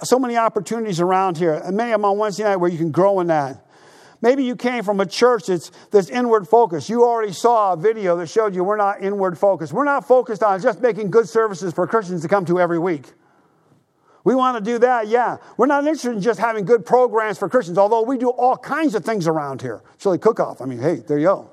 [0.04, 2.92] So many opportunities around here, and many of them on Wednesday night where you can
[2.92, 3.66] grow in that.
[4.22, 6.90] Maybe you came from a church that's, that's inward focused.
[6.90, 9.72] You already saw a video that showed you we're not inward focused.
[9.72, 13.06] We're not focused on just making good services for Christians to come to every week.
[14.26, 15.38] We want to do that, yeah.
[15.56, 18.94] We're not interested in just having good programs for Christians, although we do all kinds
[18.94, 19.82] of things around here.
[19.98, 20.62] Chili cook off.
[20.62, 21.52] I mean, hey, there you go.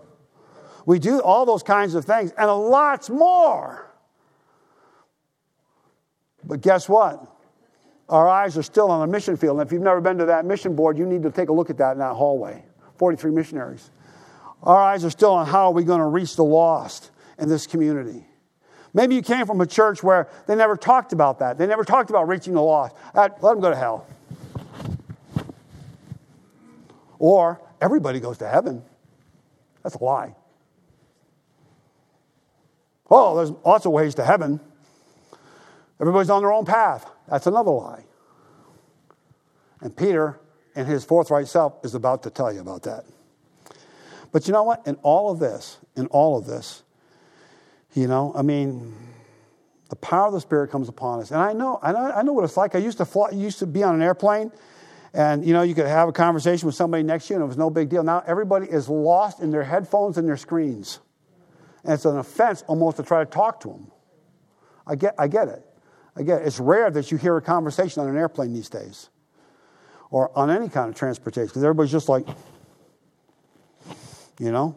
[0.84, 3.94] We do all those kinds of things and a lots more.
[6.44, 7.35] But guess what?
[8.08, 9.58] Our eyes are still on the mission field.
[9.58, 11.70] And if you've never been to that mission board, you need to take a look
[11.70, 12.64] at that in that hallway.
[12.98, 13.90] 43 missionaries.
[14.62, 17.66] Our eyes are still on how are we going to reach the lost in this
[17.66, 18.24] community.
[18.94, 21.58] Maybe you came from a church where they never talked about that.
[21.58, 22.96] They never talked about reaching the lost.
[23.14, 24.06] Uh, let them go to hell.
[27.18, 28.82] Or everybody goes to heaven.
[29.82, 30.34] That's a lie.
[33.10, 34.60] Oh, there's lots of ways to heaven.
[36.00, 37.08] Everybody's on their own path.
[37.28, 38.04] That's another lie.
[39.80, 40.40] And Peter,
[40.74, 43.04] in his forthright self, is about to tell you about that.
[44.32, 44.86] But you know what?
[44.86, 46.82] In all of this, in all of this,
[47.94, 48.94] you know, I mean,
[49.88, 51.30] the power of the Spirit comes upon us.
[51.30, 52.74] And I know, I know, I know what it's like.
[52.74, 54.52] I used to fly, used to be on an airplane,
[55.14, 57.48] and you know, you could have a conversation with somebody next to you, and it
[57.48, 58.02] was no big deal.
[58.02, 61.00] Now everybody is lost in their headphones and their screens,
[61.84, 63.90] and it's an offense almost to try to talk to them.
[64.86, 65.65] I get, I get it.
[66.16, 69.10] Again, it's rare that you hear a conversation on an airplane these days
[70.10, 72.26] or on any kind of transportation because everybody's just like,
[74.40, 74.76] you know?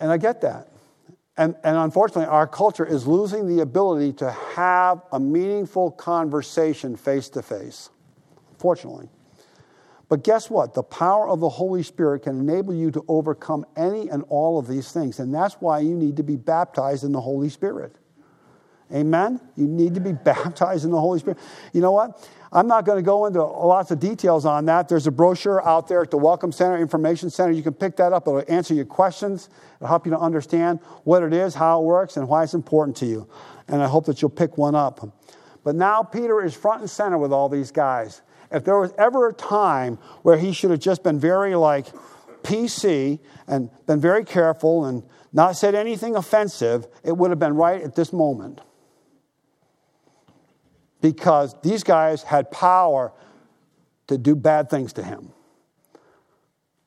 [0.00, 0.68] And I get that.
[1.36, 7.28] And, and unfortunately, our culture is losing the ability to have a meaningful conversation face
[7.30, 7.90] to face,
[8.58, 9.10] fortunately.
[10.08, 10.72] But guess what?
[10.72, 14.68] The power of the Holy Spirit can enable you to overcome any and all of
[14.68, 15.18] these things.
[15.18, 17.96] And that's why you need to be baptized in the Holy Spirit.
[18.92, 19.40] Amen?
[19.56, 21.38] You need to be baptized in the Holy Spirit.
[21.72, 22.28] You know what?
[22.52, 24.88] I'm not going to go into lots of details on that.
[24.88, 27.52] There's a brochure out there at the Welcome Center, Information Center.
[27.52, 28.28] You can pick that up.
[28.28, 29.50] It'll answer your questions.
[29.76, 32.96] It'll help you to understand what it is, how it works, and why it's important
[32.98, 33.28] to you.
[33.68, 35.00] And I hope that you'll pick one up.
[35.64, 38.22] But now Peter is front and center with all these guys.
[38.52, 41.86] If there was ever a time where he should have just been very like
[42.44, 43.18] PC
[43.48, 47.96] and been very careful and not said anything offensive, it would have been right at
[47.96, 48.60] this moment
[51.00, 53.12] because these guys had power
[54.06, 55.32] to do bad things to him.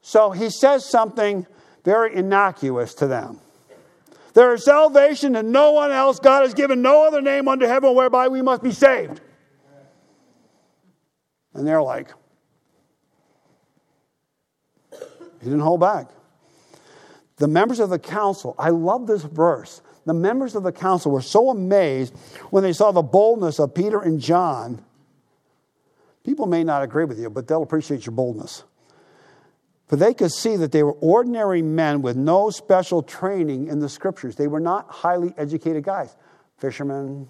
[0.02, 1.46] So he says something
[1.84, 3.40] very innocuous to them.
[4.34, 6.20] There is salvation in no one else.
[6.20, 9.22] God has given no other name under heaven whereby we must be saved.
[11.54, 12.14] And they're like,
[14.92, 16.10] he didn't hold back.
[17.38, 21.22] The members of the council, I love this verse the members of the council were
[21.22, 22.18] so amazed
[22.50, 24.84] when they saw the boldness of Peter and John.
[26.26, 28.64] People may not agree with you, but they'll appreciate your boldness.
[29.86, 33.88] For they could see that they were ordinary men with no special training in the
[33.88, 34.36] scriptures.
[34.36, 36.16] They were not highly educated guys,
[36.58, 37.30] fishermen.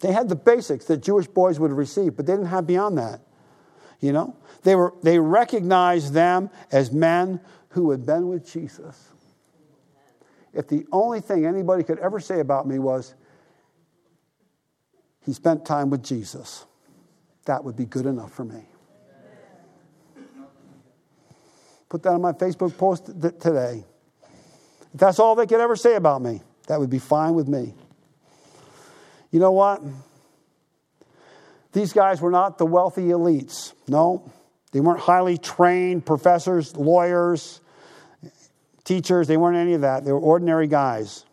[0.00, 3.20] They had the basics that Jewish boys would receive, but they didn't have beyond that.
[4.00, 4.36] You know?
[4.64, 7.38] They, were, they recognized them as men
[7.70, 9.09] who had been with Jesus
[10.52, 13.14] if the only thing anybody could ever say about me was,
[15.24, 16.64] he spent time with Jesus.
[17.44, 18.62] That would be good enough for me.
[21.88, 23.84] Put that on my Facebook post today.
[24.92, 27.74] If that's all they could ever say about me, that would be fine with me.
[29.30, 29.82] You know what?
[31.72, 33.72] These guys were not the wealthy elites.
[33.86, 34.30] No,
[34.72, 37.60] they weren't highly trained professors, lawyers,
[38.84, 39.28] teachers.
[39.28, 40.04] They weren't any of that.
[40.04, 41.24] They were ordinary guys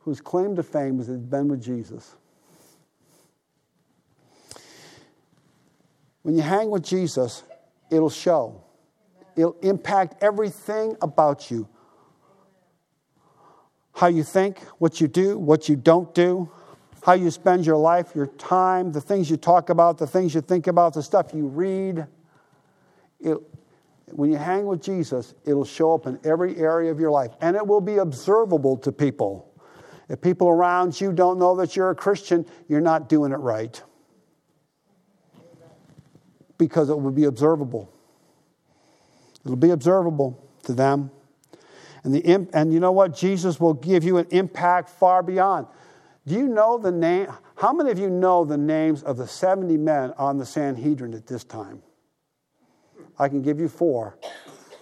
[0.00, 2.14] whose claim to fame was they'd been with Jesus.
[6.22, 7.42] When you hang with Jesus,
[7.90, 8.62] it'll show.
[9.36, 11.68] It'll impact everything about you.
[13.94, 16.50] How you think, what you do, what you don't do,
[17.02, 20.40] how you spend your life, your time, the things you talk about, the things you
[20.40, 22.06] think about, the stuff you read.
[23.20, 23.38] It,
[24.12, 27.56] when you hang with Jesus, it'll show up in every area of your life, and
[27.56, 29.52] it will be observable to people.
[30.08, 33.82] If people around you don't know that you're a Christian, you're not doing it right.
[36.58, 37.92] Because it will be observable.
[39.44, 41.10] It'll be observable to them.
[42.04, 43.16] And, the, and you know what?
[43.16, 45.66] Jesus will give you an impact far beyond.
[46.26, 47.28] Do you know the name?
[47.56, 51.26] How many of you know the names of the 70 men on the Sanhedrin at
[51.26, 51.82] this time?
[53.18, 54.18] I can give you four,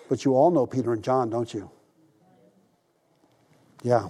[0.08, 1.70] but you all know Peter and John, don't you?
[3.82, 4.08] Yeah.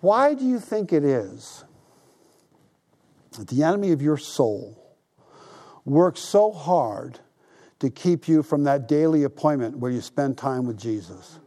[0.00, 1.64] Why do you think it is
[3.38, 4.76] that the enemy of your soul
[5.84, 7.20] works so hard
[7.78, 11.38] to keep you from that daily appointment where you spend time with Jesus?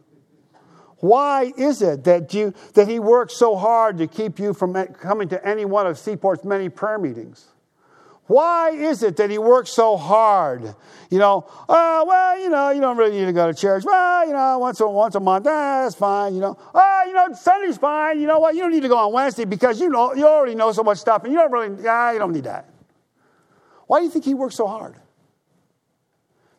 [0.98, 5.28] Why is it that, you, that he works so hard to keep you from coming
[5.28, 7.48] to any one of Seaport's many prayer meetings?
[8.26, 10.74] Why is it that he works so hard?
[11.10, 13.84] You know, oh, well, you know, you don't really need to go to church.
[13.84, 16.58] Well, you know, once a, once a month, ah, that's fine, you know.
[16.74, 18.18] Oh, you know, Sunday's fine.
[18.18, 18.54] You know what?
[18.54, 20.98] You don't need to go on Wednesday because you know you already know so much
[20.98, 22.70] stuff and you don't really, yeah, you don't need that.
[23.86, 24.96] Why do you think he works so hard?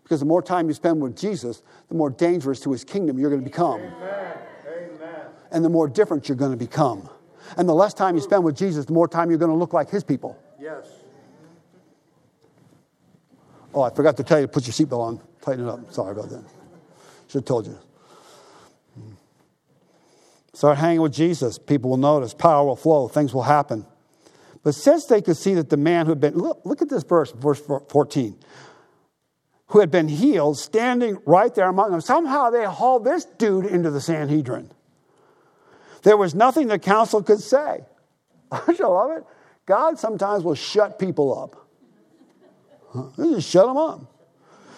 [0.03, 3.31] Because the more time you spend with Jesus, the more dangerous to his kingdom you're
[3.31, 3.81] going to become.
[3.81, 4.37] Amen.
[4.67, 5.25] Amen.
[5.51, 7.09] And the more different you're going to become.
[7.57, 9.73] And the less time you spend with Jesus, the more time you're going to look
[9.73, 10.37] like his people.
[10.59, 10.87] Yes.
[13.75, 15.21] Oh, I forgot to tell you to put your seatbelt on.
[15.41, 15.91] Tighten it up.
[15.91, 16.43] Sorry about that.
[17.27, 17.77] Should have told you.
[18.95, 19.11] Hmm.
[20.53, 21.57] Start hanging with Jesus.
[21.57, 22.33] People will notice.
[22.33, 23.09] Power will flow.
[23.09, 23.85] Things will happen.
[24.63, 27.03] But since they could see that the man who had been, look, look at this
[27.03, 28.35] verse, verse 14,
[29.67, 33.91] who had been healed, standing right there among them, somehow they hauled this dude into
[33.91, 34.71] the Sanhedrin.
[36.03, 37.83] There was nothing the council could say.
[38.51, 39.23] Don't you love it?
[39.65, 41.64] God sometimes will shut people up.
[43.17, 44.11] They just shut them up.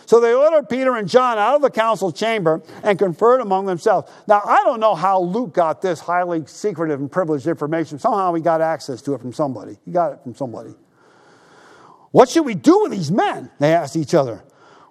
[0.06, 4.10] So they ordered Peter and John out of the council chamber and conferred among themselves.
[4.26, 8.00] Now, I don't know how Luke got this highly secretive and privileged information.
[8.00, 9.78] Somehow he got access to it from somebody.
[9.84, 10.74] He got it from somebody.
[12.12, 13.52] What should we do with these men?
[13.60, 14.44] They asked each other.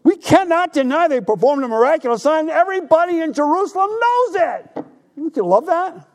[0.02, 2.50] We cannot deny they performed a miraculous sign.
[2.50, 4.84] Everybody in Jerusalem knows it.
[5.16, 6.06] You love that?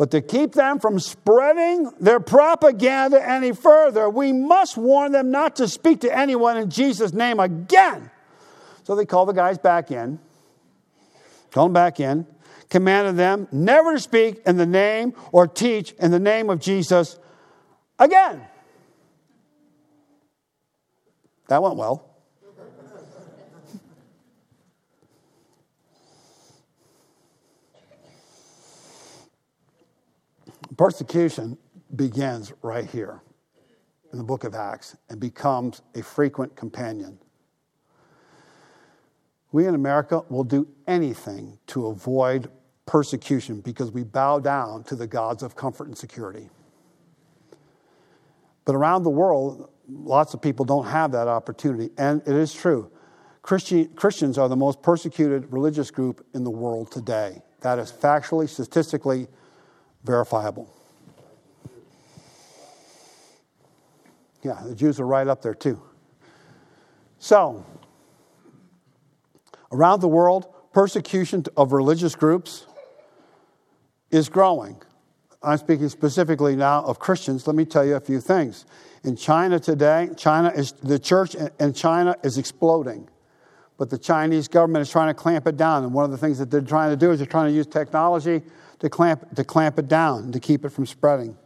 [0.00, 5.56] But to keep them from spreading their propaganda any further, we must warn them not
[5.56, 8.10] to speak to anyone in Jesus' name again.
[8.84, 10.18] So they called the guys back in,
[11.50, 12.26] called them back in,
[12.70, 17.18] commanded them never to speak in the name or teach in the name of Jesus
[17.98, 18.40] again.
[21.48, 22.09] That went well.
[30.80, 31.58] Persecution
[31.94, 33.20] begins right here
[34.12, 37.18] in the book of Acts and becomes a frequent companion.
[39.52, 42.50] We in America will do anything to avoid
[42.86, 46.48] persecution because we bow down to the gods of comfort and security.
[48.64, 51.90] But around the world, lots of people don't have that opportunity.
[51.98, 52.90] And it is true.
[53.42, 57.42] Christian, Christians are the most persecuted religious group in the world today.
[57.60, 59.28] That is factually, statistically
[60.04, 60.72] verifiable.
[64.42, 65.80] Yeah, the Jews are right up there too.
[67.18, 67.64] So,
[69.70, 72.66] around the world, persecution of religious groups
[74.10, 74.80] is growing.
[75.42, 77.46] I'm speaking specifically now of Christians.
[77.46, 78.66] Let me tell you a few things.
[79.04, 83.08] In China today, China is the church in China is exploding.
[83.78, 85.84] But the Chinese government is trying to clamp it down.
[85.84, 87.66] And one of the things that they're trying to do is they're trying to use
[87.66, 88.42] technology
[88.80, 91.36] to clamp, to clamp it down, to keep it from spreading.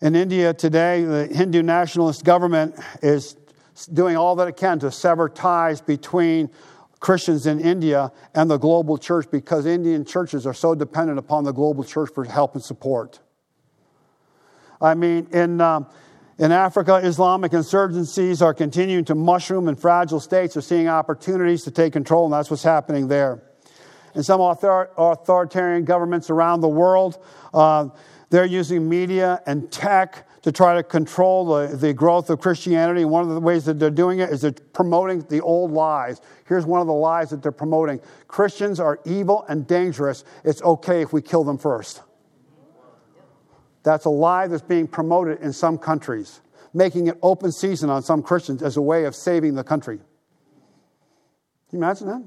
[0.00, 3.36] In India today, the Hindu nationalist government is
[3.92, 6.50] doing all that it can to sever ties between
[7.00, 11.52] Christians in India and the global church because Indian churches are so dependent upon the
[11.52, 13.20] global church for help and support.
[14.80, 15.86] I mean, in, um,
[16.38, 20.54] in Africa, Islamic insurgencies are continuing to mushroom in fragile states.
[20.54, 23.42] They're seeing opportunities to take control, and that's what's happening there.
[24.14, 27.22] In some author- authoritarian governments around the world,
[27.52, 27.88] uh,
[28.30, 33.02] they're using media and tech to try to control the, the growth of Christianity.
[33.02, 36.20] And one of the ways that they're doing it is they're promoting the old lies.
[36.46, 40.24] Here's one of the lies that they're promoting Christians are evil and dangerous.
[40.44, 42.02] It's okay if we kill them first.
[43.84, 46.40] That's a lie that's being promoted in some countries,
[46.72, 49.98] making it open season on some Christians as a way of saving the country.
[51.68, 52.22] Can you imagine that?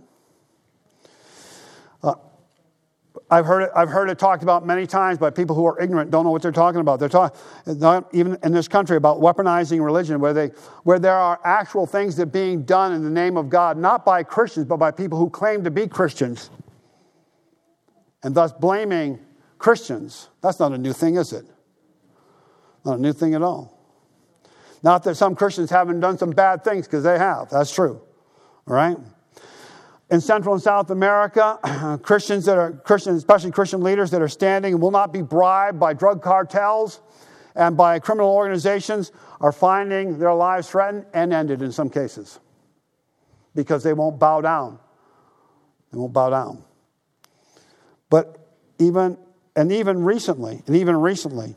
[2.04, 2.16] Uh,
[3.30, 6.12] I've heard it, I've heard it talked about many times by people who are ignorant,
[6.12, 7.00] don't know what they're talking about.
[7.00, 7.38] They're talking,
[8.14, 10.48] even in this country, about weaponizing religion, where, they,
[10.84, 14.06] where there are actual things that are being done in the name of God, not
[14.06, 16.50] by Christians, but by people who claim to be Christians,
[18.24, 19.20] and thus blaming
[19.58, 20.30] Christians.
[20.42, 21.46] That's not a new thing, is it?
[22.86, 23.78] Not a new thing at all.
[24.84, 27.50] Not that some Christians haven't done some bad things, because they have.
[27.50, 28.02] That's true.
[28.68, 28.96] All right?
[30.10, 34.74] In Central and South America, Christians that are Christians, especially Christian leaders that are standing
[34.74, 37.02] and will not be bribed by drug cartels
[37.56, 39.12] and by criminal organizations
[39.42, 42.40] are finding their lives threatened and ended in some cases
[43.56, 44.80] because they won't bow down.
[45.92, 46.64] They won't bow down.
[48.10, 48.38] But
[48.80, 49.18] even
[49.56, 51.56] and even recently, and even recently,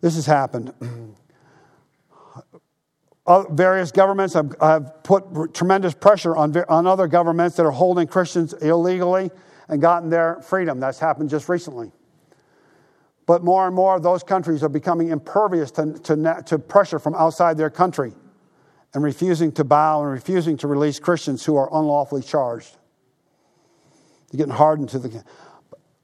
[0.00, 0.74] this has happened.
[3.50, 8.54] various governments have, have put tremendous pressure on, on other governments that are holding Christians
[8.54, 9.30] illegally
[9.68, 10.80] and gotten their freedom.
[10.80, 11.92] That's happened just recently.
[13.26, 17.14] But more and more, of those countries are becoming impervious to, to, to pressure from
[17.14, 18.14] outside their country
[18.94, 22.78] and refusing to bow and refusing to release Christians who are unlawfully charged.
[24.30, 25.24] They're getting hardened to the.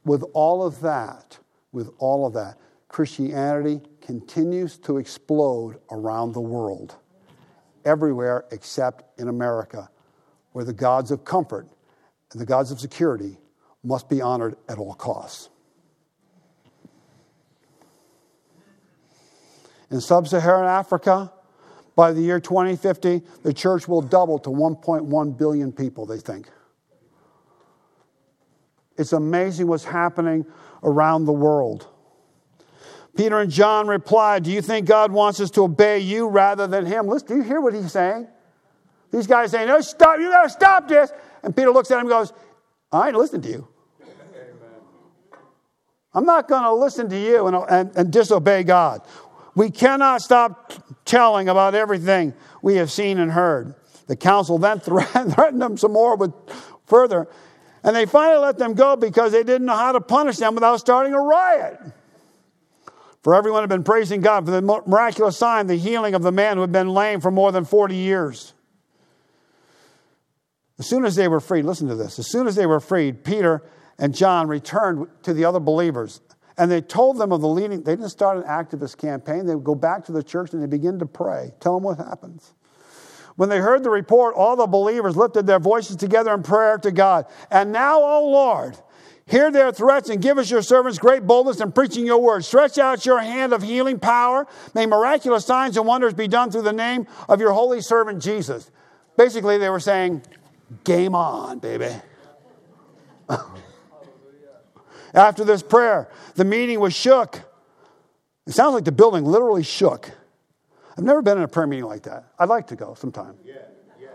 [0.05, 1.39] With all of that,
[1.73, 6.97] with all of that, Christianity continues to explode around the world
[7.85, 9.89] everywhere except in America,
[10.53, 11.69] where the gods of comfort
[12.33, 13.39] and the gods of security
[13.83, 15.51] must be honored at all costs.
[19.91, 21.33] In sub Saharan Africa,
[21.95, 26.49] by the year 2050, the church will double to 1.1 billion people, they think.
[28.97, 30.47] It's amazing what's happening
[30.83, 31.89] around the world.
[33.17, 36.85] Peter and John replied, Do you think God wants us to obey you rather than
[36.85, 37.07] him?
[37.07, 38.27] Listen, do you hear what he's saying?
[39.13, 41.13] These guys saying, No, stop, you gotta stop this.
[41.43, 42.33] And Peter looks at him and goes,
[42.91, 43.69] I ain't listening to you.
[46.15, 49.03] I'm not to listen to you and, and, and, disobey God.
[49.57, 50.73] We cannot stop
[51.05, 53.75] telling about everything we have seen and heard.
[54.07, 56.33] The council then threatened them some more with
[56.87, 57.27] further,
[57.83, 60.77] and they finally let them go because they didn't know how to punish them without
[60.79, 61.81] starting a riot.
[63.25, 66.57] For everyone had been praising God for the miraculous sign, the healing of the man
[66.57, 68.53] who had been lame for more than 40 years.
[70.79, 72.19] As soon as they were freed, listen to this.
[72.19, 73.63] As soon as they were freed, Peter
[73.99, 76.21] and John returned to the other believers.
[76.59, 79.47] And they told them of the leading, they didn't start an activist campaign.
[79.47, 81.53] They would go back to the church and they begin to pray.
[81.61, 82.53] Tell them what happens.
[83.37, 86.93] When they heard the report, all the believers lifted their voices together in prayer to
[86.93, 87.25] God.
[87.51, 88.77] And now, O Lord,
[89.27, 92.45] Hear their threats and give us your servants great boldness in preaching your word.
[92.45, 94.47] Stretch out your hand of healing power.
[94.75, 98.71] May miraculous signs and wonders be done through the name of your holy servant Jesus.
[99.17, 100.23] Basically, they were saying,
[100.83, 101.91] Game on, baby.
[105.15, 107.41] After this prayer, the meeting was shook.
[108.47, 110.11] It sounds like the building literally shook.
[110.99, 112.25] I've never been in a prayer meeting like that.
[112.39, 113.37] I'd like to go sometime.
[113.45, 113.55] Yeah,
[114.01, 114.09] yeah.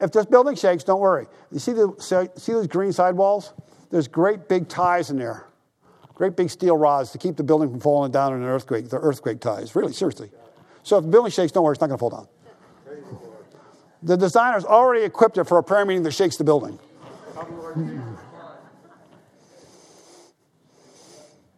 [0.00, 1.26] If this building shakes, don't worry.
[1.50, 3.52] You see, the, see those green sidewalls?
[3.92, 5.46] There's great big ties in there,
[6.14, 8.98] great big steel rods to keep the building from falling down in an earthquake, the
[8.98, 9.76] earthquake ties.
[9.76, 10.30] Really, seriously.
[10.82, 12.28] So if the building shakes, don't worry, it's not going to fall down.
[14.02, 16.78] The designer's already equipped it for a prayer meeting that shakes the building.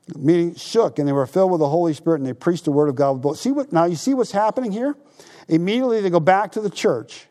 [0.09, 2.73] The meeting shook and they were filled with the Holy Spirit and they preached the
[2.73, 3.39] word of God.
[3.39, 4.97] See what, now you see what's happening here?
[5.48, 7.28] Immediately they go back to the church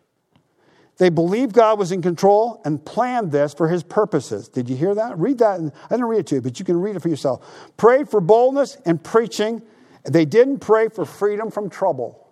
[0.98, 4.48] they believed God was in control and planned this for his purposes.
[4.48, 5.18] Did you hear that?
[5.18, 5.60] Read that.
[5.60, 7.74] I didn't read it to you, but you can read it for yourself.
[7.78, 9.64] Prayed for boldness and preaching.
[10.03, 12.28] They didn't pray for freedom from trouble.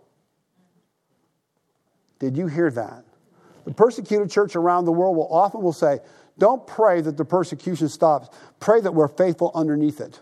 [2.19, 3.03] Did you hear that?
[3.65, 5.99] The persecuted church around the world will often will say,
[6.37, 8.29] don't pray that the persecution stops.
[8.59, 10.19] Pray that we're faithful underneath it.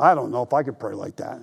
[0.00, 1.40] I don't know if I could pray like that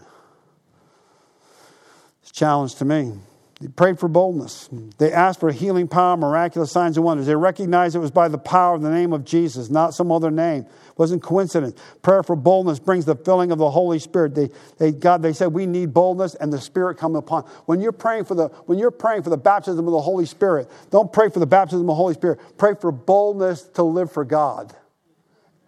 [2.35, 3.13] challenge to me.
[3.61, 4.69] They prayed for boldness.
[4.97, 7.25] They asked for healing power, miraculous signs and wonders.
[7.25, 10.29] They recognized it was by the power of the name of Jesus, not some other
[10.29, 10.63] name.
[10.63, 11.79] It wasn't coincidence.
[12.01, 14.35] Prayer for boldness brings the filling of the Holy Spirit.
[14.35, 17.43] They, they, God, they said we need boldness and the Spirit come upon.
[17.65, 20.69] When you're praying for the when you're praying for the baptism of the Holy Spirit,
[20.91, 22.39] don't pray for the baptism of the Holy Spirit.
[22.57, 24.75] Pray for boldness to live for God,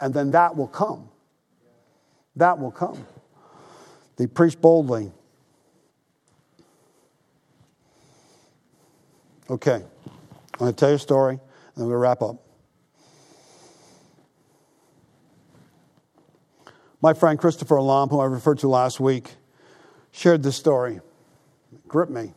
[0.02, 1.08] and then that will come.
[2.36, 3.08] That will come.
[4.18, 5.14] They preached boldly.
[9.50, 11.42] Okay, I'm going to tell you a story, and
[11.78, 12.36] then we'll wrap up.
[17.02, 19.36] My friend Christopher Alam, who I referred to last week,
[20.12, 20.98] shared this story.
[21.72, 22.34] It gripped me.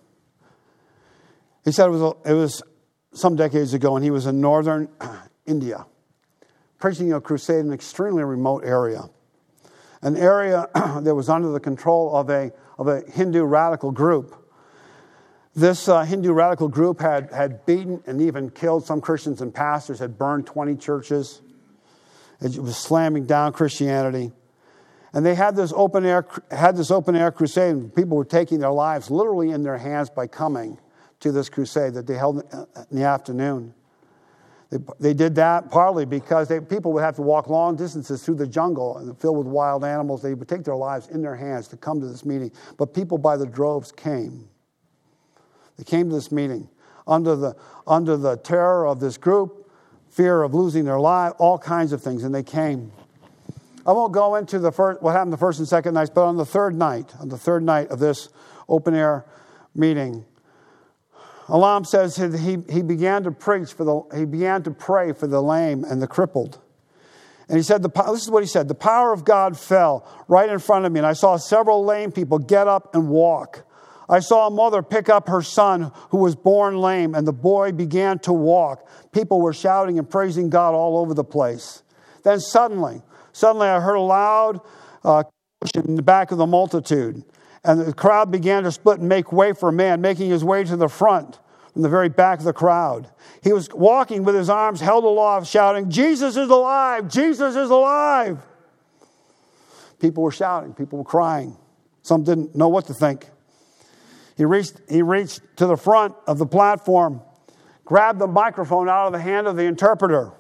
[1.65, 2.63] He said it was, it was
[3.13, 4.89] some decades ago, and he was in northern
[5.47, 5.87] India,
[6.79, 9.11] preaching a crusade in an extremely remote area.
[10.03, 14.40] An area that was under the control of a, of a Hindu radical group
[15.61, 19.99] this uh, Hindu radical group had, had beaten and even killed some Christians and pastors,
[19.99, 21.43] had burned 20 churches.
[22.41, 24.33] It was slamming down Christianity.
[25.13, 28.61] And they had this open air, had this open air crusade, and people were taking
[28.61, 30.79] their lives literally in their hands by coming
[31.21, 33.75] to this crusade that they held in the afternoon.
[34.71, 38.37] They, they did that partly because they, people would have to walk long distances through
[38.37, 40.23] the jungle and filled with wild animals.
[40.23, 42.53] They would take their lives in their hands to come to this meeting.
[42.79, 44.50] But people by the droves came.
[45.81, 46.69] They came to this meeting
[47.07, 49.67] under the, under the terror of this group,
[50.11, 52.93] fear of losing their life, all kinds of things, and they came.
[53.87, 56.37] I won't go into the first, what happened the first and second nights, but on
[56.37, 58.29] the third night, on the third night of this
[58.69, 59.25] open air
[59.75, 60.27] meeting,
[61.49, 65.41] Alam says he, he began to preach for the, he began to pray for the
[65.41, 66.59] lame and the crippled.
[67.49, 70.51] And he said, the, this is what he said the power of God fell right
[70.51, 73.65] in front of me, and I saw several lame people get up and walk.
[74.11, 77.71] I saw a mother pick up her son who was born lame, and the boy
[77.71, 78.89] began to walk.
[79.13, 81.85] People were shouting and praising God all over the place.
[82.25, 84.61] Then suddenly, suddenly I heard a loud
[85.05, 85.23] uh,
[85.77, 87.23] in the back of the multitude,
[87.63, 90.65] and the crowd began to split and make way for a man, making his way
[90.65, 91.39] to the front
[91.73, 93.09] from the very back of the crowd.
[93.45, 97.09] He was walking with his arms held aloft, shouting, Jesus is alive!
[97.09, 98.45] Jesus is alive!
[100.01, 101.57] People were shouting, people were crying.
[102.03, 103.27] Some didn't know what to think.
[104.41, 107.21] He reached, he reached to the front of the platform,
[107.85, 110.33] grabbed the microphone out of the hand of the interpreter.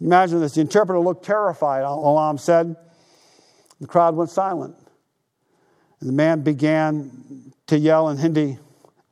[0.00, 0.54] Imagine this.
[0.54, 2.74] The interpreter looked terrified, Alam said.
[3.78, 4.74] The crowd went silent.
[6.00, 8.58] And the man began to yell in Hindi,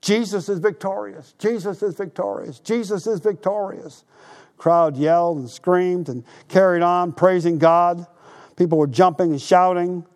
[0.01, 1.35] Jesus is victorious.
[1.39, 2.61] Jesus is victorious.
[2.61, 4.05] Jesus is victorious.
[4.57, 8.07] Crowd yelled and screamed and carried on praising God.
[8.57, 10.07] People were jumping and shouting.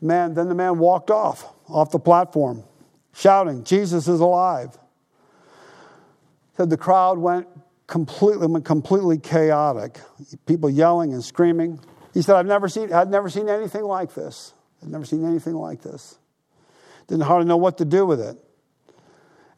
[0.00, 2.64] Man, then the man walked off, off the platform
[3.12, 4.76] shouting, Jesus is alive.
[6.56, 7.46] Said the crowd went
[7.86, 9.98] completely, went completely chaotic.
[10.46, 11.80] People yelling and screaming.
[12.14, 14.54] He said, I've never seen, I'd never seen anything like this.
[14.82, 16.18] I've never seen anything like this.
[17.08, 18.36] Didn't hardly know what to do with it.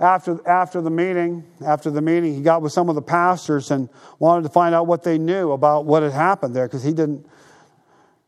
[0.00, 3.88] After, after the meeting, after the meeting, he got with some of the pastors and
[4.18, 7.24] wanted to find out what they knew about what had happened there because he didn't,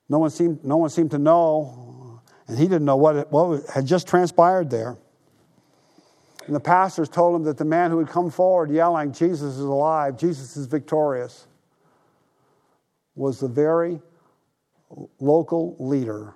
[0.08, 3.86] no one seemed, no one seemed to know, and he didn't know what, what had
[3.86, 4.96] just transpired there.
[6.46, 9.60] And the pastors told him that the man who had come forward yelling, Jesus is
[9.60, 11.46] alive, Jesus is victorious,
[13.14, 14.00] was the very
[15.20, 16.34] local leader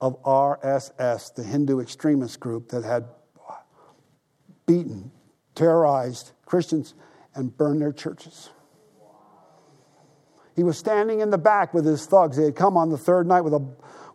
[0.00, 3.04] of RSS, the Hindu extremist group that had
[4.66, 5.12] beaten,
[5.54, 6.94] terrorized Christians,
[7.34, 8.50] and burned their churches.
[10.56, 12.36] He was standing in the back with his thugs.
[12.36, 13.64] They had come on the third night with a,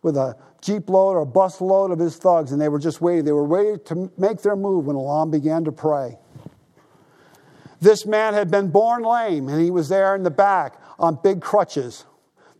[0.08, 3.02] with a jeep load or a bus load of his thugs, and they were just
[3.02, 3.26] waiting.
[3.26, 6.18] They were waiting to make their move when Alam began to pray.
[7.82, 11.42] This man had been born lame, and he was there in the back on big
[11.42, 12.06] crutches.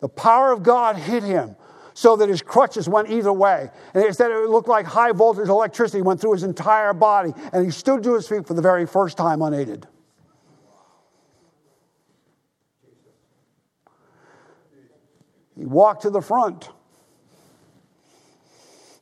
[0.02, 1.56] The power of God hit him
[1.94, 3.72] so that his crutches went either way.
[3.94, 7.64] And they said it looked like high voltage electricity went through his entire body, and
[7.64, 9.88] he stood to his feet for the very first time unaided.
[15.58, 16.70] He walked to the front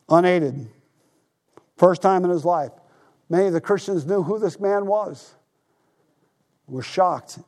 [0.09, 0.69] unaided.
[1.77, 2.71] First time in his life.
[3.29, 5.33] Many of the Christians knew who this man was,
[6.67, 7.39] were shocked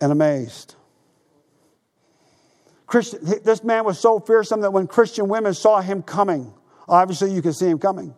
[0.00, 0.76] and amazed.
[2.86, 6.52] Christian, this man was so fearsome that when Christian women saw him coming,
[6.88, 8.14] obviously you could see him coming,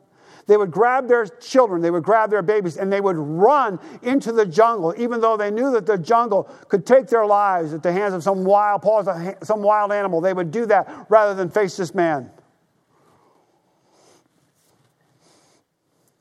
[0.46, 4.32] they would grab their children, they would grab their babies, and they would run into
[4.32, 7.92] the jungle, even though they knew that the jungle could take their lives at the
[7.92, 8.82] hands of some wild,
[9.42, 10.20] some wild animal.
[10.20, 12.30] They would do that rather than face this man.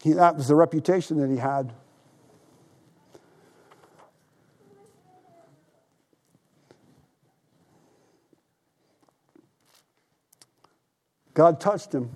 [0.02, 1.73] He, that was the reputation that he had.
[11.34, 12.15] God touched him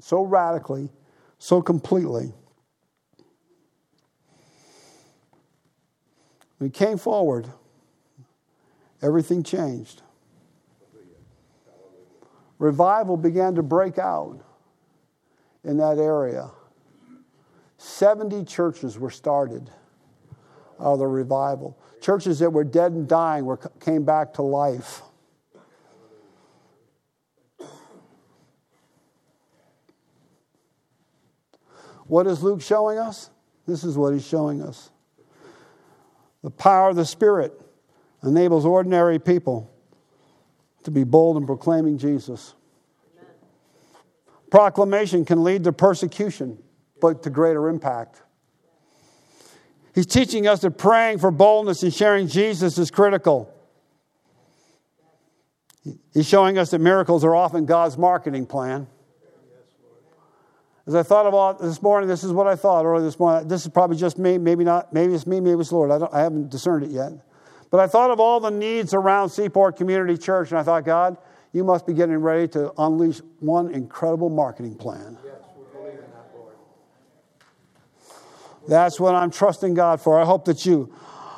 [0.00, 0.90] so radically,
[1.38, 2.32] so completely.
[6.58, 7.48] When he came forward,
[9.00, 10.02] everything changed.
[12.58, 14.38] Revival began to break out
[15.64, 16.50] in that area.
[17.82, 19.68] 70 churches were started
[20.78, 21.76] of the revival.
[22.00, 25.02] Churches that were dead and dying were, came back to life.
[32.06, 33.30] What is Luke showing us?
[33.66, 34.90] This is what he's showing us.
[36.44, 37.60] The power of the Spirit
[38.22, 39.72] enables ordinary people
[40.84, 42.54] to be bold in proclaiming Jesus.
[44.50, 46.58] Proclamation can lead to persecution,
[47.02, 48.22] but to greater impact.
[49.94, 53.52] He's teaching us that praying for boldness and sharing Jesus is critical.
[56.14, 58.86] He's showing us that miracles are often God's marketing plan.
[60.86, 63.48] As I thought about this morning, this is what I thought earlier this morning.
[63.48, 65.90] This is probably just me, maybe not, maybe it's me, maybe it's Lord.
[65.90, 67.12] I, I haven't discerned it yet.
[67.70, 71.16] But I thought of all the needs around Seaport Community Church, and I thought, God,
[71.52, 75.18] you must be getting ready to unleash one incredible marketing plan.
[75.24, 75.42] Yes, that,
[78.68, 80.20] That's what I'm trusting God for.
[80.20, 80.92] I hope that you.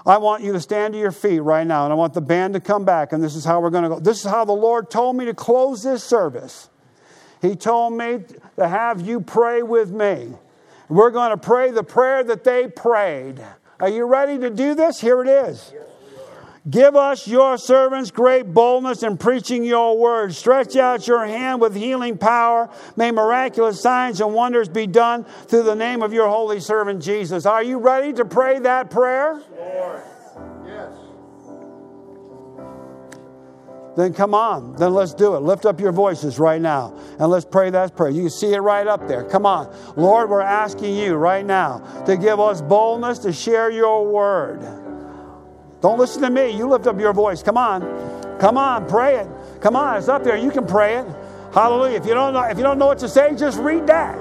[0.07, 2.55] I want you to stand to your feet right now, and I want the band
[2.55, 4.01] to come back, and this is how we're going to go.
[4.01, 6.69] This is how the Lord told me to close this service.
[7.41, 8.21] He told me
[8.57, 10.33] to have you pray with me.
[10.89, 13.43] We're going to pray the prayer that they prayed.
[13.81, 15.01] Are you ready to do this?
[15.01, 15.73] Here it is.
[16.69, 20.35] Give us, your servants, great boldness in preaching your word.
[20.35, 22.71] Stretch out your hand with healing power.
[22.97, 27.45] May miraculous signs and wonders be done through the name of your holy servant Jesus.
[27.45, 29.43] Are you ready to pray that prayer?
[29.59, 30.03] Lord.
[30.67, 30.93] Yes.
[33.99, 34.75] Then come on.
[34.77, 35.41] Then let's do it.
[35.41, 38.09] Lift up your voices right now and let's pray that prayer.
[38.09, 39.23] You can see it right up there.
[39.25, 39.71] Come on.
[39.97, 44.84] Lord, we're asking you right now to give us boldness to share your word.
[45.85, 46.49] Don't listen to me.
[46.49, 47.43] You lift up your voice.
[47.43, 47.83] Come on.
[48.41, 49.29] Come on, pray it.
[49.61, 50.35] Come on, it's up there.
[50.35, 51.07] You can pray it.
[51.53, 51.99] Hallelujah.
[51.99, 54.17] If you don't know, if you don't know what to say, just read that.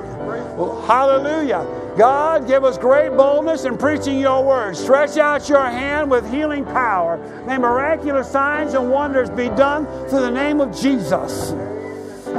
[0.86, 1.66] Hallelujah.
[1.98, 4.76] God, give us great boldness in preaching your word.
[4.76, 7.16] Stretch out your hand with healing power.
[7.48, 11.52] May miraculous signs and wonders be done through the name of Jesus.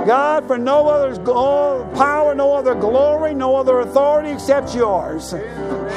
[0.06, 1.18] God, for no other
[1.94, 5.30] power, no other glory, no other authority except yours.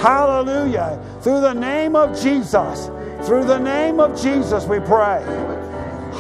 [0.02, 0.98] Hallelujah.
[1.22, 2.90] Through the name of Jesus.
[3.28, 5.22] Through the name of Jesus, we pray.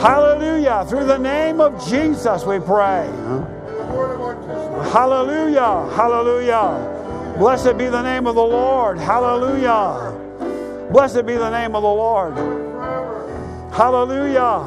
[0.01, 0.85] Hallelujah.
[0.89, 3.07] Through the name of Jesus, we pray.
[4.91, 5.89] Hallelujah.
[5.95, 7.35] Hallelujah.
[7.39, 8.97] Blessed be the name of the Lord.
[8.97, 10.11] Hallelujah.
[10.91, 12.35] Blessed be the name of the Lord.
[13.73, 14.65] Hallelujah.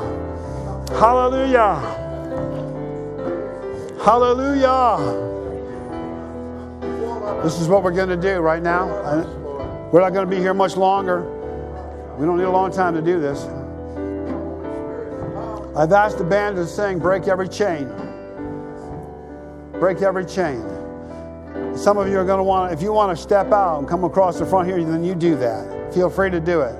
[0.98, 1.76] Hallelujah.
[4.02, 4.96] Hallelujah.
[7.42, 8.86] This is what we're going to do right now.
[9.92, 11.36] We're not going to be here much longer.
[12.20, 13.44] We don't need a long time to do this.
[15.74, 17.90] I've asked the band to sing Break Every Chain.
[19.72, 20.62] Break Every Chain.
[21.74, 24.04] Some of you are going to want, if you want to step out and come
[24.04, 25.94] across the front here, then you do that.
[25.94, 26.78] Feel free to do it.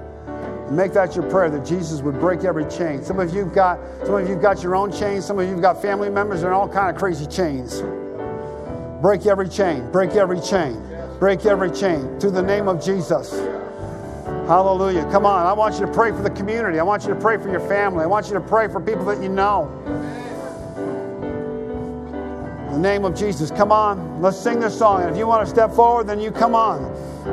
[0.70, 3.02] Make that your prayer that Jesus would break every chain.
[3.02, 5.24] Some of you've got, some of you've got your own chains.
[5.24, 7.80] Some of you've got family members and all kind of crazy chains.
[9.00, 9.90] Break every chain.
[9.90, 10.78] Break every chain.
[11.18, 13.32] Break every chain through the name of Jesus.
[14.50, 15.08] Hallelujah.
[15.12, 15.46] Come on.
[15.46, 16.80] I want you to pray for the community.
[16.80, 18.02] I want you to pray for your family.
[18.02, 19.70] I want you to pray for people that you know.
[22.66, 24.20] In the name of Jesus, come on.
[24.20, 25.02] Let's sing this song.
[25.02, 26.82] And if you want to step forward, then you come on.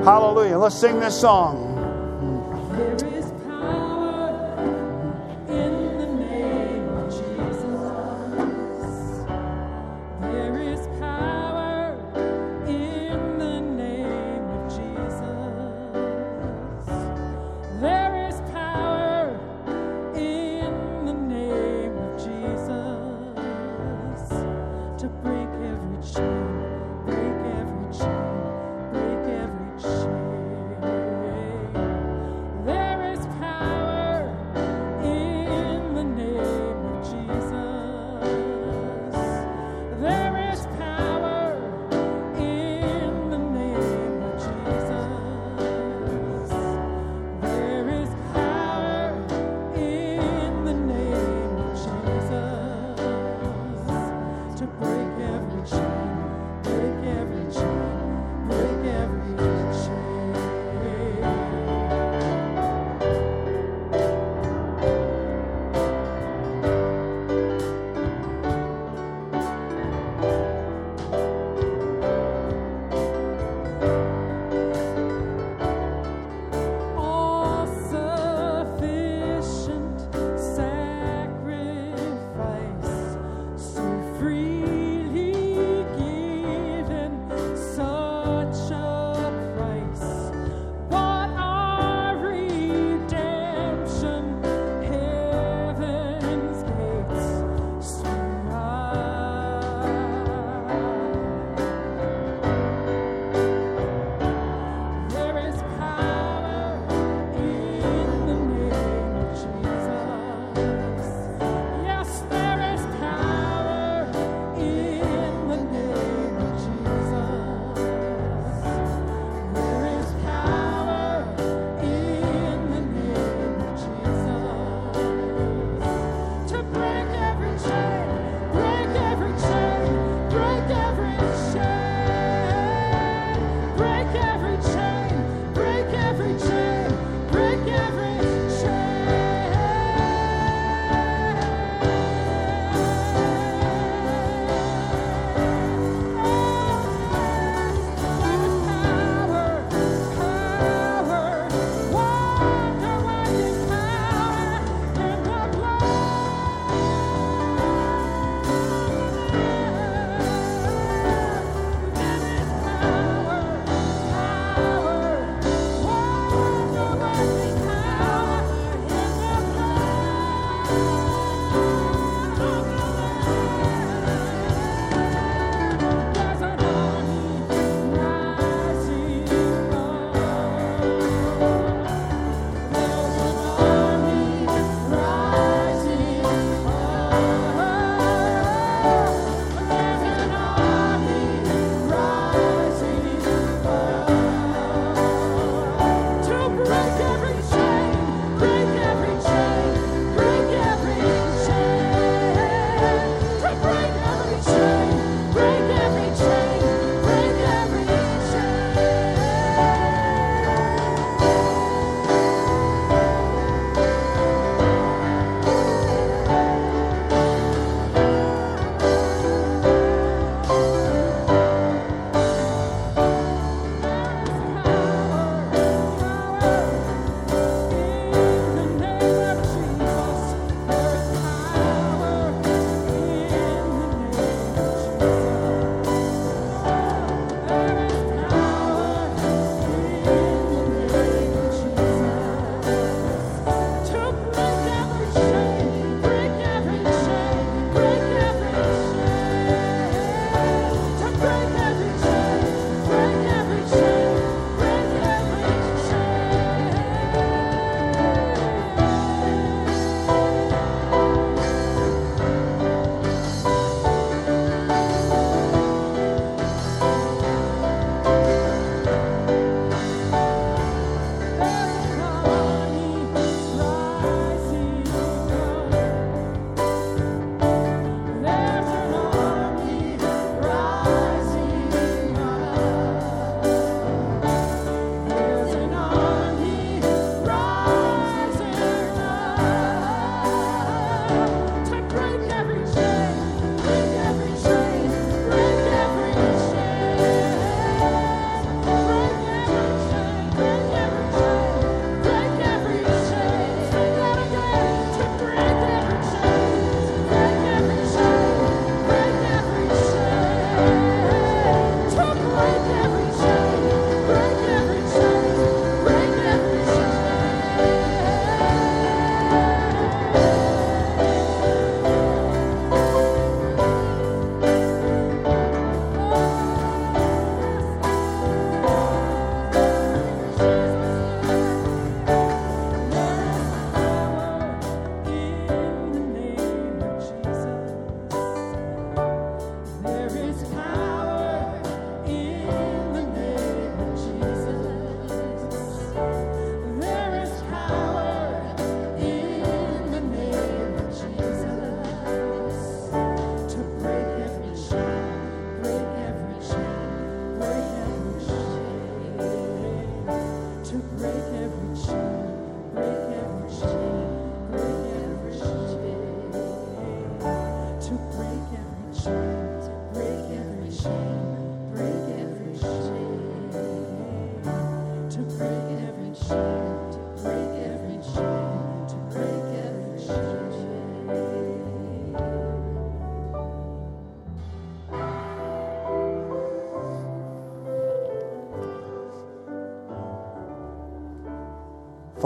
[0.03, 0.59] Hallelujah.
[0.59, 1.73] Let's sing this song.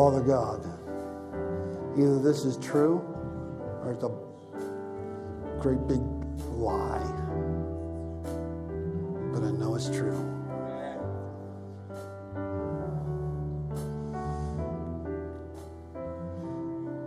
[0.02, 0.65] Father God,
[1.95, 3.06] either this is true
[3.84, 4.10] or it's a
[5.61, 6.02] great big
[6.57, 6.98] lie.
[9.32, 10.18] But I know it's true.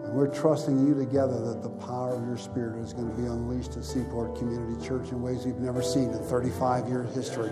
[0.04, 3.26] And we're trusting you together that the power of your Spirit is going to be
[3.26, 7.50] unleashed at Seaport Community Church in ways we've never seen in 35 year history.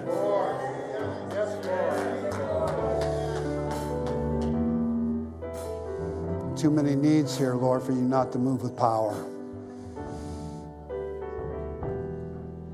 [6.63, 9.15] Too many needs here, Lord, for you not to move with power.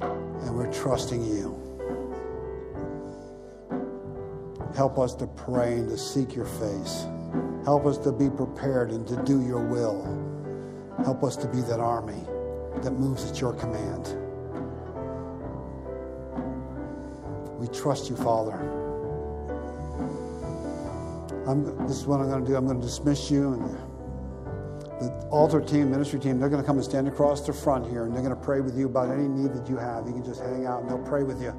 [0.03, 1.57] And we're trusting you.
[4.77, 7.07] Help us to pray and to seek your face.
[7.65, 10.05] Help us to be prepared and to do your will.
[11.03, 12.23] Help us to be that army
[12.83, 14.07] that moves at your command.
[17.59, 18.78] We trust you, Father.
[21.49, 22.57] I'm, this is what I'm going to do.
[22.57, 23.65] I'm going to dismiss you, and
[25.01, 28.05] the altar team, ministry team, they're going to come and stand across the front here,
[28.05, 30.07] and they're going to pray with you about any need that you have.
[30.07, 31.55] You can just hang out, and they'll pray with you.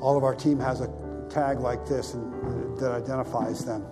[0.00, 0.88] All of our team has a
[1.28, 3.84] tag like this and, that identifies them.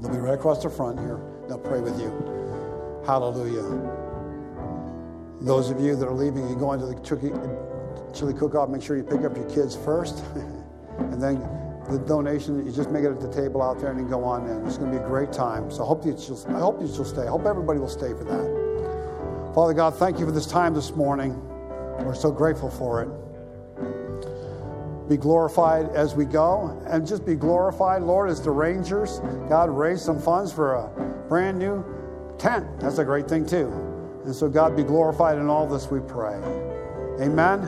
[0.00, 1.20] They'll be right across the front here.
[1.48, 2.10] They'll pray with you.
[3.04, 3.64] Hallelujah.
[5.40, 7.32] Those of you that are leaving, you go into the chili,
[8.14, 8.68] chili cook-off.
[8.68, 10.22] Make sure you pick up your kids first,
[10.98, 11.42] and then
[11.86, 14.48] the donation, you just make it at the table out there and then go on
[14.48, 14.66] in.
[14.66, 15.70] It's going to be a great time.
[15.70, 17.22] So I hope, that you'll, I hope that you'll stay.
[17.22, 19.52] I hope everybody will stay for that.
[19.54, 21.40] Father God, thank you for this time this morning.
[22.04, 23.08] We're so grateful for it.
[25.08, 29.20] Be glorified as we go, and just be glorified, Lord, as the Rangers.
[29.48, 30.88] God raised some funds for a
[31.28, 31.84] brand new
[32.38, 32.66] tent.
[32.80, 33.68] That's a great thing, too.
[34.24, 36.34] And so, God, be glorified in all this, we pray.
[37.20, 37.60] Amen.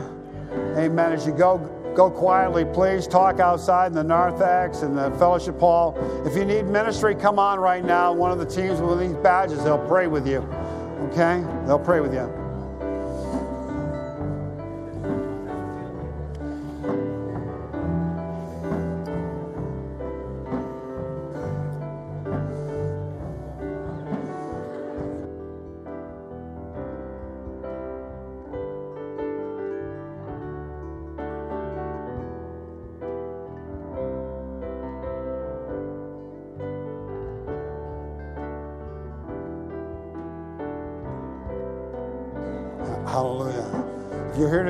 [0.77, 1.13] Amen.
[1.13, 1.57] As you go,
[1.99, 3.07] go quietly, please.
[3.07, 5.97] Talk outside in the narthex and the fellowship hall.
[6.25, 8.13] If you need ministry, come on right now.
[8.13, 10.37] One of the teams with these badges, they'll pray with you.
[11.09, 11.43] Okay?
[11.65, 12.38] They'll pray with you.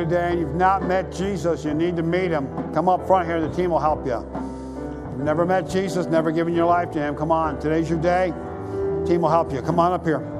[0.09, 2.47] Today and you've not met Jesus, you need to meet him.
[2.73, 4.13] Come up front here, the team will help you.
[4.13, 7.59] You've never met Jesus, never given your life to him, come on.
[7.59, 8.33] Today's your day.
[9.05, 9.61] Team will help you.
[9.61, 10.38] Come on up here.